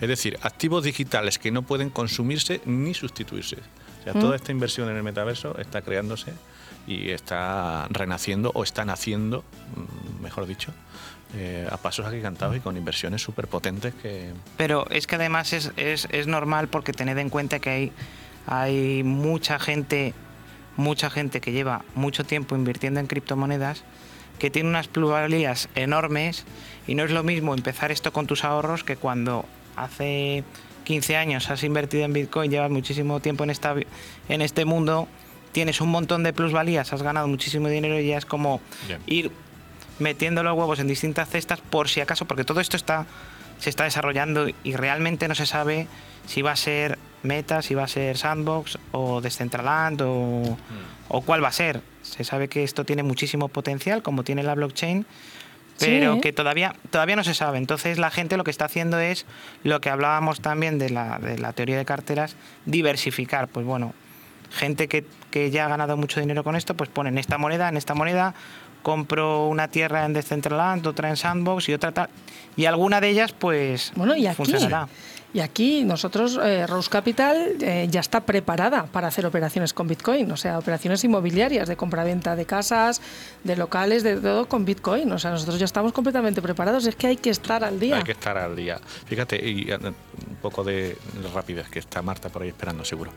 [0.00, 3.56] es decir, activos digitales que no pueden consumirse ni sustituirse.
[4.00, 4.34] O sea, toda mm.
[4.34, 6.32] esta inversión en el metaverso está creándose
[6.86, 9.44] y está renaciendo o está naciendo,
[9.76, 10.72] mm, mejor dicho,
[11.36, 14.32] eh, a pasos agigantados y con inversiones súper potentes que...
[14.56, 17.92] Pero es que además es, es, es, normal porque tened en cuenta que hay,
[18.46, 20.12] hay mucha gente,
[20.76, 23.84] mucha gente que lleva mucho tiempo invirtiendo en criptomonedas
[24.40, 26.44] que tiene unas plusvalías enormes
[26.88, 29.44] y no es lo mismo empezar esto con tus ahorros que cuando
[29.76, 30.42] hace
[30.84, 33.76] 15 años has invertido en Bitcoin, llevas muchísimo tiempo en, esta,
[34.28, 35.06] en este mundo,
[35.52, 38.60] tienes un montón de plusvalías, has ganado muchísimo dinero y ya es como
[39.06, 39.30] ir
[40.00, 43.06] metiendo los huevos en distintas cestas por si acaso, porque todo esto está
[43.60, 45.86] se está desarrollando y realmente no se sabe
[46.26, 50.56] si va a ser Meta, si va a ser Sandbox o Decentraland o, mm.
[51.08, 51.82] o cuál va a ser.
[52.00, 55.04] Se sabe que esto tiene muchísimo potencial, como tiene la blockchain,
[55.78, 57.58] pero que todavía, todavía no se sabe.
[57.58, 59.26] Entonces la gente lo que está haciendo es
[59.64, 63.48] lo que hablábamos también de la, de la teoría de carteras, diversificar.
[63.48, 63.92] Pues bueno,
[64.50, 67.76] gente que, que, ya ha ganado mucho dinero con esto, pues ponen esta moneda, en
[67.76, 68.34] esta moneda
[68.82, 72.08] compro una tierra en Decentraland, otra en Sandbox y otra tal.
[72.56, 74.88] Y alguna de ellas, pues, bueno, y aquí, funcionará.
[75.32, 80.30] Y aquí nosotros, eh, Rose Capital eh, ya está preparada para hacer operaciones con Bitcoin,
[80.32, 83.00] o sea, operaciones inmobiliarias de compraventa de casas,
[83.44, 85.10] de locales, de todo con Bitcoin.
[85.12, 86.86] O sea, nosotros ya estamos completamente preparados.
[86.86, 87.98] Es que hay que estar al día.
[87.98, 88.80] Hay que estar al día.
[89.06, 90.96] Fíjate, y un poco de
[91.32, 93.12] rapidez, que está Marta por ahí esperando, seguro.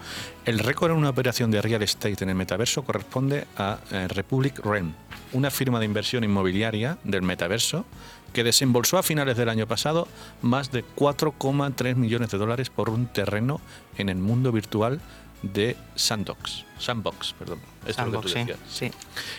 [0.45, 4.59] El récord en una operación de real estate en el metaverso corresponde a eh, Republic
[4.64, 4.93] Realm,
[5.32, 7.86] una firma de inversión inmobiliaria del metaverso
[8.34, 10.08] que desembolsó a finales del año pasado
[10.42, 13.62] más de 4,3 millones de dólares por un terreno
[13.98, 15.00] en el mundo virtual
[15.44, 16.66] de Sandbox.
[16.80, 17.60] Sandbox, perdón.
[17.90, 18.34] Sandbox,
[18.70, 18.92] sí,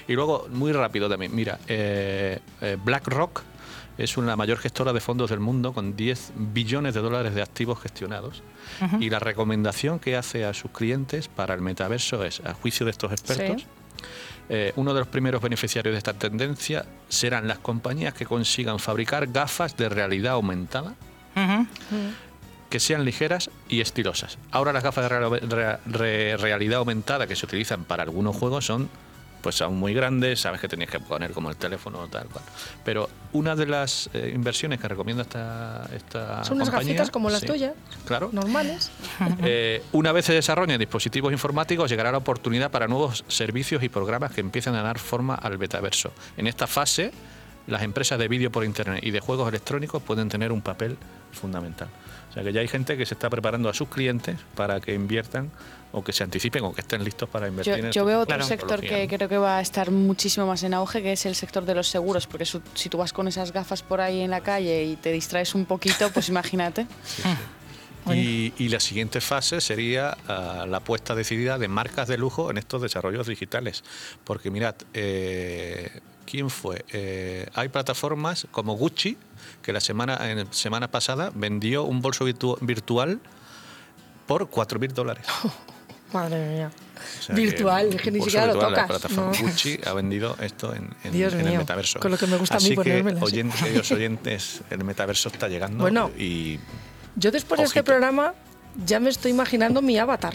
[0.06, 3.42] Y luego, muy rápido también, mira, eh, eh, BlackRock
[3.96, 7.80] es una mayor gestora de fondos del mundo con 10 billones de dólares de activos
[7.80, 8.42] gestionados.
[8.98, 12.90] Y la recomendación que hace a sus clientes para el metaverso es, a juicio de
[12.90, 13.66] estos expertos,
[14.48, 19.26] eh, uno de los primeros beneficiarios de esta tendencia serán las compañías que consigan fabricar
[19.28, 20.94] gafas de realidad aumentada
[22.68, 24.38] que sean ligeras y estilosas.
[24.50, 28.88] Ahora las gafas de realidad aumentada que se utilizan para algunos juegos son
[29.44, 32.42] pues aún muy grandes, sabes que tenías que poner como el teléfono o tal cual.
[32.82, 37.42] Pero una de las eh, inversiones que recomienda esta, esta Son unas gafitas como las
[37.42, 37.74] tuyas,
[38.06, 38.30] claro.
[38.32, 38.90] normales.
[39.46, 44.32] Eh, una vez se desarrollen dispositivos informáticos, llegará la oportunidad para nuevos servicios y programas
[44.32, 46.12] que empiezan a dar forma al betaverso.
[46.36, 47.12] En esta fase,
[47.66, 50.96] las empresas de vídeo por internet y de juegos electrónicos pueden tener un papel
[51.32, 51.88] fundamental.
[52.30, 54.94] O sea que ya hay gente que se está preparando a sus clientes para que
[54.94, 55.50] inviertan
[55.94, 57.76] o que se anticipen o que estén listos para invertir.
[57.76, 60.74] Yo, en yo veo otro sector que creo que va a estar muchísimo más en
[60.74, 63.82] auge, que es el sector de los seguros, porque si tú vas con esas gafas
[63.82, 66.86] por ahí en la calle y te distraes un poquito, pues imagínate.
[68.12, 72.82] Y, la siguiente fase sería ah, la apuesta decidida de marcas de lujo en estos
[72.82, 73.82] desarrollos digitales.
[74.24, 76.84] Porque mirad, eh, ¿quién fue?
[76.92, 79.16] Eh, hay plataformas como Gucci,
[79.62, 83.20] que la semana, en semana pasada vendió un bolso virtual
[84.26, 85.26] por 4.000 dólares.
[86.14, 86.70] Madre mía.
[87.30, 88.70] virtual, es que ni siquiera lo tocas.
[88.70, 91.98] La plataforma Gucci ha vendido esto en, en, el metaverso.
[91.98, 95.82] Con lo que me gusta Así a mí que, oyentes, oyentes, el metaverso está llegando.
[95.82, 96.60] Bueno, y
[97.16, 98.32] yo después de este programa
[98.86, 100.34] ya me estoy imaginando mi avatar.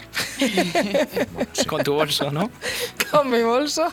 [1.68, 2.52] Con tu bolso, ¿no?
[3.12, 3.88] Con mi bolso.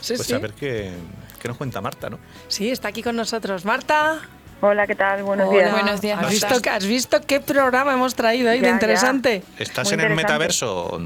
[0.00, 0.14] Sí, sí.
[0.16, 0.92] pues a ver qué,
[1.40, 2.18] qué nos cuenta Marta, ¿no?
[2.48, 3.64] Sí, está aquí con nosotros.
[3.64, 4.20] Marta.
[4.64, 5.24] Hola, ¿qué tal?
[5.24, 5.72] Buenos días.
[5.72, 6.22] Buenos días.
[6.22, 9.42] ¿Has visto, ¿Has visto qué programa hemos traído ahí de interesante?
[9.58, 11.00] ¿Estás en el metaverso?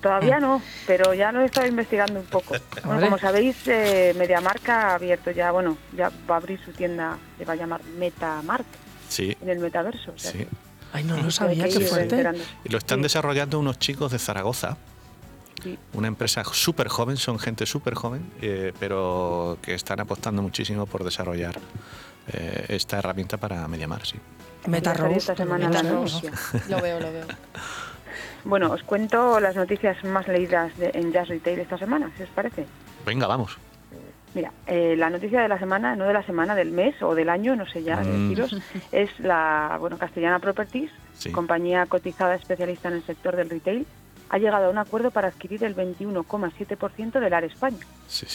[0.00, 2.54] Todavía no, pero ya lo he estado investigando un poco.
[2.84, 7.18] Bueno, como sabéis, eh, MediaMarca ha abierto ya, bueno, ya va a abrir su tienda,
[7.36, 8.64] se va a llamar MetaMark,
[9.08, 9.36] sí.
[9.42, 10.12] en el metaverso.
[10.14, 10.46] sí.
[10.92, 12.24] Ay, no lo sabía, qué fuerte.
[12.64, 14.76] Y lo están desarrollando unos chicos de Zaragoza.
[15.92, 21.02] Una empresa súper joven, son gente súper joven, eh, pero que están apostando muchísimo por
[21.02, 21.56] desarrollar
[22.32, 24.18] eh, esta herramienta para Mediamar, sí.
[24.66, 25.16] MetaRose.
[25.16, 26.32] Esta semana la noticia.
[26.68, 27.26] Lo veo, lo veo.
[28.44, 32.66] Bueno, os cuento las noticias más leídas en Jazz Retail esta semana, si os parece.
[33.04, 33.58] Venga, vamos.
[34.34, 37.28] Mira, eh, la noticia de la semana, no de la semana, del mes o del
[37.28, 38.28] año, no sé ya mm.
[38.28, 38.56] deciros,
[38.92, 40.90] es la bueno Castellana Properties,
[41.32, 43.86] compañía cotizada especialista en el sector del retail,
[44.30, 47.84] ha llegado a un acuerdo para adquirir el 21,7% del AR España,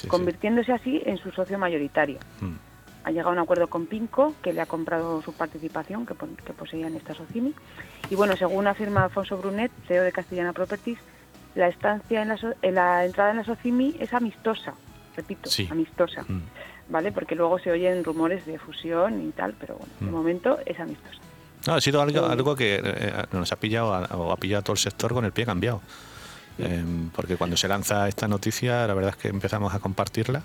[0.08, 2.18] convirtiéndose así en su socio mayoritario.
[2.42, 2.73] Mm.
[3.04, 6.54] Ha llegado a un acuerdo con Pinco, que le ha comprado su participación que, que
[6.54, 7.54] poseía en esta Socimi.
[8.10, 11.00] Y bueno, según afirma Alfonso Brunet, CEO de Castellana Properties,
[11.56, 14.74] la estancia en la, en la entrada en la Socimi es amistosa,
[15.16, 16.42] repito, amistosa, mm.
[16.90, 17.12] ¿vale?
[17.12, 20.12] Porque luego se oyen rumores de fusión y tal, pero bueno, de mm.
[20.12, 21.20] momento es amistosa.
[21.68, 24.80] No, ha sido algo, algo que eh, nos ha pillado o ha pillado todo el
[24.80, 25.82] sector con el pie cambiado.
[26.58, 30.44] Em, porque cuando se lanza esta noticia, la verdad es que empezamos a compartirla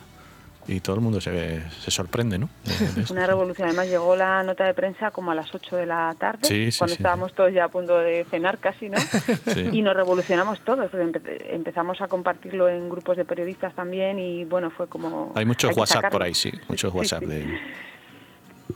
[0.69, 2.51] y todo el mundo se, se sorprende, ¿no?
[3.11, 3.69] Una revolución.
[3.69, 7.33] Además llegó la nota de prensa como a las 8 de la tarde, cuando estábamos
[7.33, 8.99] todos ya a punto de cenar casi, ¿no?
[9.73, 10.91] Y nos revolucionamos todos.
[11.51, 15.33] Empezamos a compartirlo en grupos de periodistas también y bueno, fue como...
[15.35, 17.59] Hay muchos WhatsApp por ahí, sí, muchos WhatsApp de...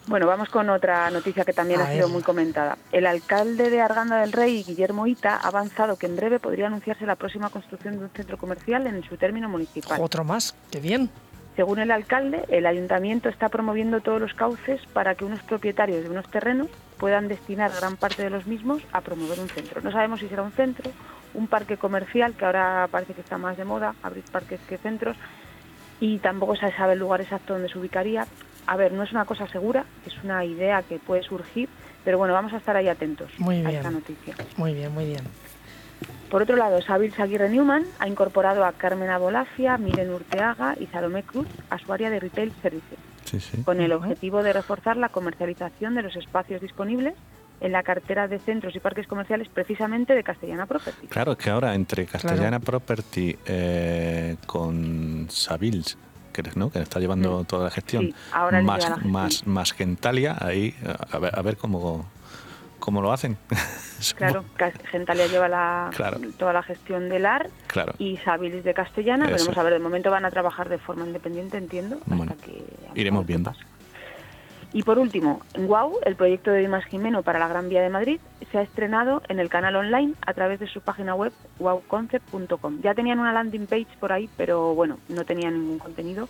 [0.06, 2.78] Bueno, vamos con otra noticia que también ha sido muy comentada.
[2.90, 7.04] El alcalde de Arganda del Rey, Guillermo Ita, ha avanzado que en breve podría anunciarse
[7.04, 10.00] la próxima construcción de un centro comercial en su término municipal.
[10.00, 11.10] Otro más, qué bien.
[11.56, 16.08] Según el alcalde, el ayuntamiento está promoviendo todos los cauces para que unos propietarios de
[16.08, 19.82] unos terrenos puedan destinar gran parte de los mismos a promover un centro.
[19.82, 20.90] No sabemos si será un centro,
[21.34, 25.16] un parque comercial, que ahora parece que está más de moda, abrir parques que centros,
[26.00, 28.26] y tampoco se sabe el lugar exacto donde se ubicaría.
[28.66, 31.68] A ver, no es una cosa segura, es una idea que puede surgir,
[32.04, 34.34] pero bueno, vamos a estar ahí atentos a esta noticia.
[34.56, 35.22] Muy bien, muy bien.
[36.30, 41.22] Por otro lado, Sabil Aguirre Newman ha incorporado a Carmen Abolafia, Miren Urteaga y Salomé
[41.22, 42.98] Cruz a su área de Retail Services,
[43.64, 47.14] con el objetivo de reforzar la comercialización de los espacios disponibles
[47.60, 51.06] en la cartera de centros y parques comerciales precisamente de Castellana Property.
[51.06, 55.96] Claro, es que ahora entre Castellana Property eh, con Sabils,
[56.32, 56.70] que, ¿no?
[56.70, 58.12] que está llevando toda la gestión,
[58.64, 60.74] más, más, más Gentalia, ahí
[61.12, 62.06] a ver, a ver cómo
[62.82, 63.38] cómo lo hacen.
[64.16, 64.44] claro,
[64.90, 65.90] Gentalia lleva la,
[66.36, 67.48] toda la gestión del AR
[67.98, 69.26] y Sabilis de Castellana.
[69.26, 71.98] Veremos a ver, de momento van a trabajar de forma independiente, entiendo.
[72.10, 72.64] Hasta que
[72.94, 73.52] iremos viendo.
[74.72, 77.90] Y por último, en WOW, el proyecto de Dimas Jimeno para la Gran Vía de
[77.90, 78.20] Madrid,
[78.50, 82.80] se ha estrenado en el canal online a través de su página web wowconcept.com.
[82.82, 86.28] Ya tenían una landing page por ahí, pero bueno, no tenían ningún contenido.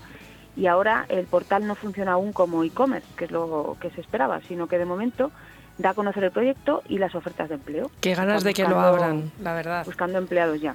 [0.55, 4.41] Y ahora el portal no funciona aún como e-commerce, que es lo que se esperaba,
[4.43, 5.31] sino que de momento
[5.79, 7.91] da a conocer el proyecto y las ofertas de empleo.
[8.01, 9.85] Qué ganas de que lo abran, la verdad.
[9.85, 10.75] Buscando empleados ya.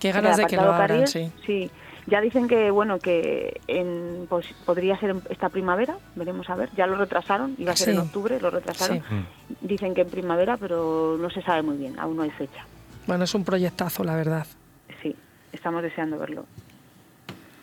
[0.00, 1.30] Qué ganas de que lo abran, sí.
[1.46, 1.70] Sí,
[2.06, 6.70] ya dicen que bueno que en, pues, podría ser esta primavera, veremos a ver.
[6.76, 9.02] Ya lo retrasaron, iba a ser en octubre, lo retrasaron.
[9.60, 12.66] Dicen que en primavera, pero no se sabe muy bien, aún no hay fecha.
[13.06, 14.46] Bueno, es un proyectazo, la verdad.
[15.02, 15.14] Sí,
[15.52, 16.46] estamos deseando verlo.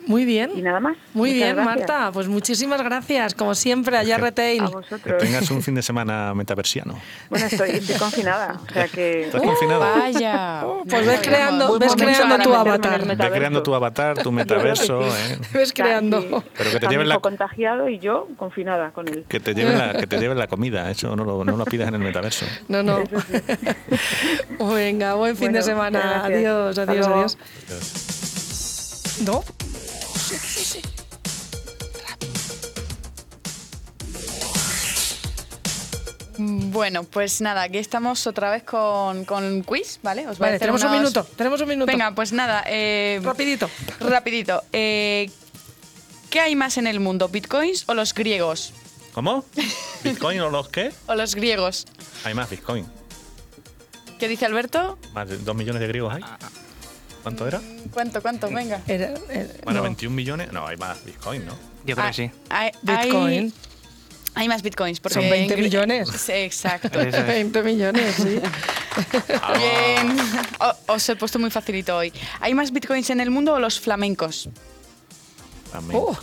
[0.08, 0.52] Muy bien.
[0.56, 0.98] Y nada más.
[1.14, 2.12] Muy bien, Marta.
[2.12, 4.64] Pues muchísimas gracias, como siempre, allá Retail.
[5.04, 7.00] Que tengas un fin de semana metaversiano.
[7.30, 8.60] Bueno, estoy, estoy confinada.
[8.68, 9.26] O sea que...
[9.26, 9.94] ¿Estás confinada?
[9.98, 10.64] Vaya.
[10.90, 13.06] pues ves creando, ves creando tu avatar.
[13.06, 15.02] Ves creando tu avatar, tu metaverso.
[15.08, 15.40] ¿eh?
[15.54, 16.44] Ves creando.
[16.58, 17.20] Pero que te lleven la...
[17.20, 19.26] contagiado y yo confinada con él.
[19.28, 20.90] Que te lleven la, que te lleven la comida.
[20.90, 22.46] Eso no lo, no lo pidas en el metaverso.
[22.68, 23.04] No, no.
[24.74, 26.24] Venga, buen fin de semana.
[26.26, 27.38] Adiós, adiós, adiós.
[29.26, 29.44] ¿No?
[36.38, 40.26] Bueno, pues nada, aquí estamos otra vez con, con quiz, ¿vale?
[40.28, 41.92] Os vale, tenemos un minuto, tenemos un minuto.
[41.92, 42.64] Venga, pues nada.
[42.68, 43.70] Eh, rapidito.
[44.00, 44.64] Rapidito.
[44.72, 45.30] Eh,
[46.30, 48.74] ¿Qué hay más en el mundo, bitcoins o los griegos?
[49.14, 49.44] ¿Cómo?
[50.04, 50.94] ¿Bitcoin o los qué?
[51.08, 51.86] O los griegos.
[52.24, 52.88] Hay más bitcoin.
[54.18, 54.98] ¿Qué dice Alberto?
[55.14, 56.24] Más de dos millones de griegos hay.
[57.24, 57.62] ¿Cuánto era?
[57.92, 58.50] ¿Cuánto, cuánto?
[58.50, 58.82] Venga.
[58.88, 59.14] Era,
[59.64, 60.52] bueno, 21 millones.
[60.52, 61.54] No, hay más Bitcoin, ¿no?
[61.86, 62.32] Yo creo que sí.
[62.50, 63.54] Hay, Bitcoin.
[64.36, 65.00] Hay, más bitcoins.
[65.00, 66.10] Porque Son 20 millones.
[66.10, 67.00] Sí, exacto.
[67.00, 68.40] 20 millones, sí.
[69.58, 70.18] Bien.
[70.88, 72.14] os he puesto muy facilito hoy.
[72.40, 74.50] ¿Hay más bitcoins en el mundo o los flamencos?
[75.70, 76.18] Flamenco.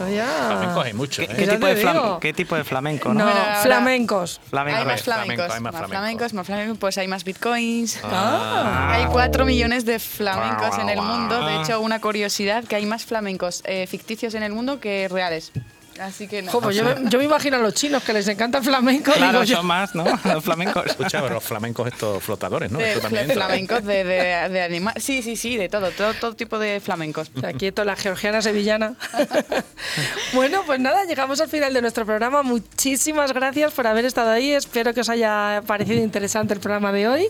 [0.00, 0.46] Uh, ya...
[0.48, 1.22] Flamencos hay mucho.
[1.22, 1.36] ¿Qué, ¿eh?
[1.36, 3.12] ¿qué, tipo de ¿Qué, tipo de flamenco?
[3.12, 3.28] No,
[3.62, 4.40] flamencos.
[4.52, 5.50] Hay más flamencos.
[5.50, 6.32] hay más, flamencos.
[6.32, 6.78] más flamencos.
[6.78, 7.98] Pues hay más bitcoins.
[8.04, 8.92] Ah.
[8.94, 11.44] Hay cuatro millones de flamencos en el mundo.
[11.46, 15.52] De hecho, una curiosidad que hay más flamencos eh, ficticios en el mundo que reales.
[16.02, 16.70] Así que no.
[16.70, 19.12] yo, me, imagino a los chinos que les encanta el flamenco.
[19.12, 20.04] Claro, son más, ¿no?
[20.24, 20.86] Los flamencos.
[20.86, 22.78] Escucha, los flamencos estos flotadores, ¿no?
[22.78, 22.96] De,
[23.32, 25.02] flamencos de, de, animales.
[25.02, 27.30] Sí, sí, sí, de todo, todo, todo tipo de flamencos.
[27.36, 28.94] O sea, quieto, la georgiana sevillana.
[30.32, 32.42] bueno, pues nada, llegamos al final de nuestro programa.
[32.42, 34.52] Muchísimas gracias por haber estado ahí.
[34.52, 37.28] Espero que os haya parecido interesante el programa de hoy.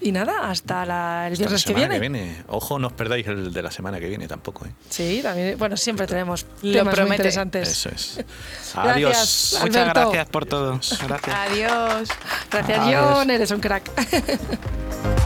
[0.00, 1.94] Y nada, hasta la, el viernes que, viene.
[1.94, 2.44] que viene.
[2.48, 4.66] Ojo, no os perdáis el de la semana que viene tampoco.
[4.66, 4.70] ¿eh?
[4.90, 5.56] Sí, también.
[5.58, 7.68] Bueno, siempre tenemos temas muy interesantes.
[7.68, 8.24] Eso es.
[8.74, 9.58] Adiós.
[9.62, 10.80] Muchas gracias por todo.
[11.06, 11.36] Gracias.
[11.36, 12.08] Adiós.
[12.50, 13.30] Gracias, John.
[13.30, 13.90] Eres un crack.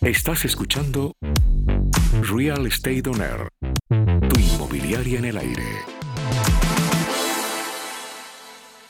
[0.00, 1.12] Estás escuchando
[2.22, 3.48] Real Estate On Air,
[4.28, 5.64] tu inmobiliaria en el aire.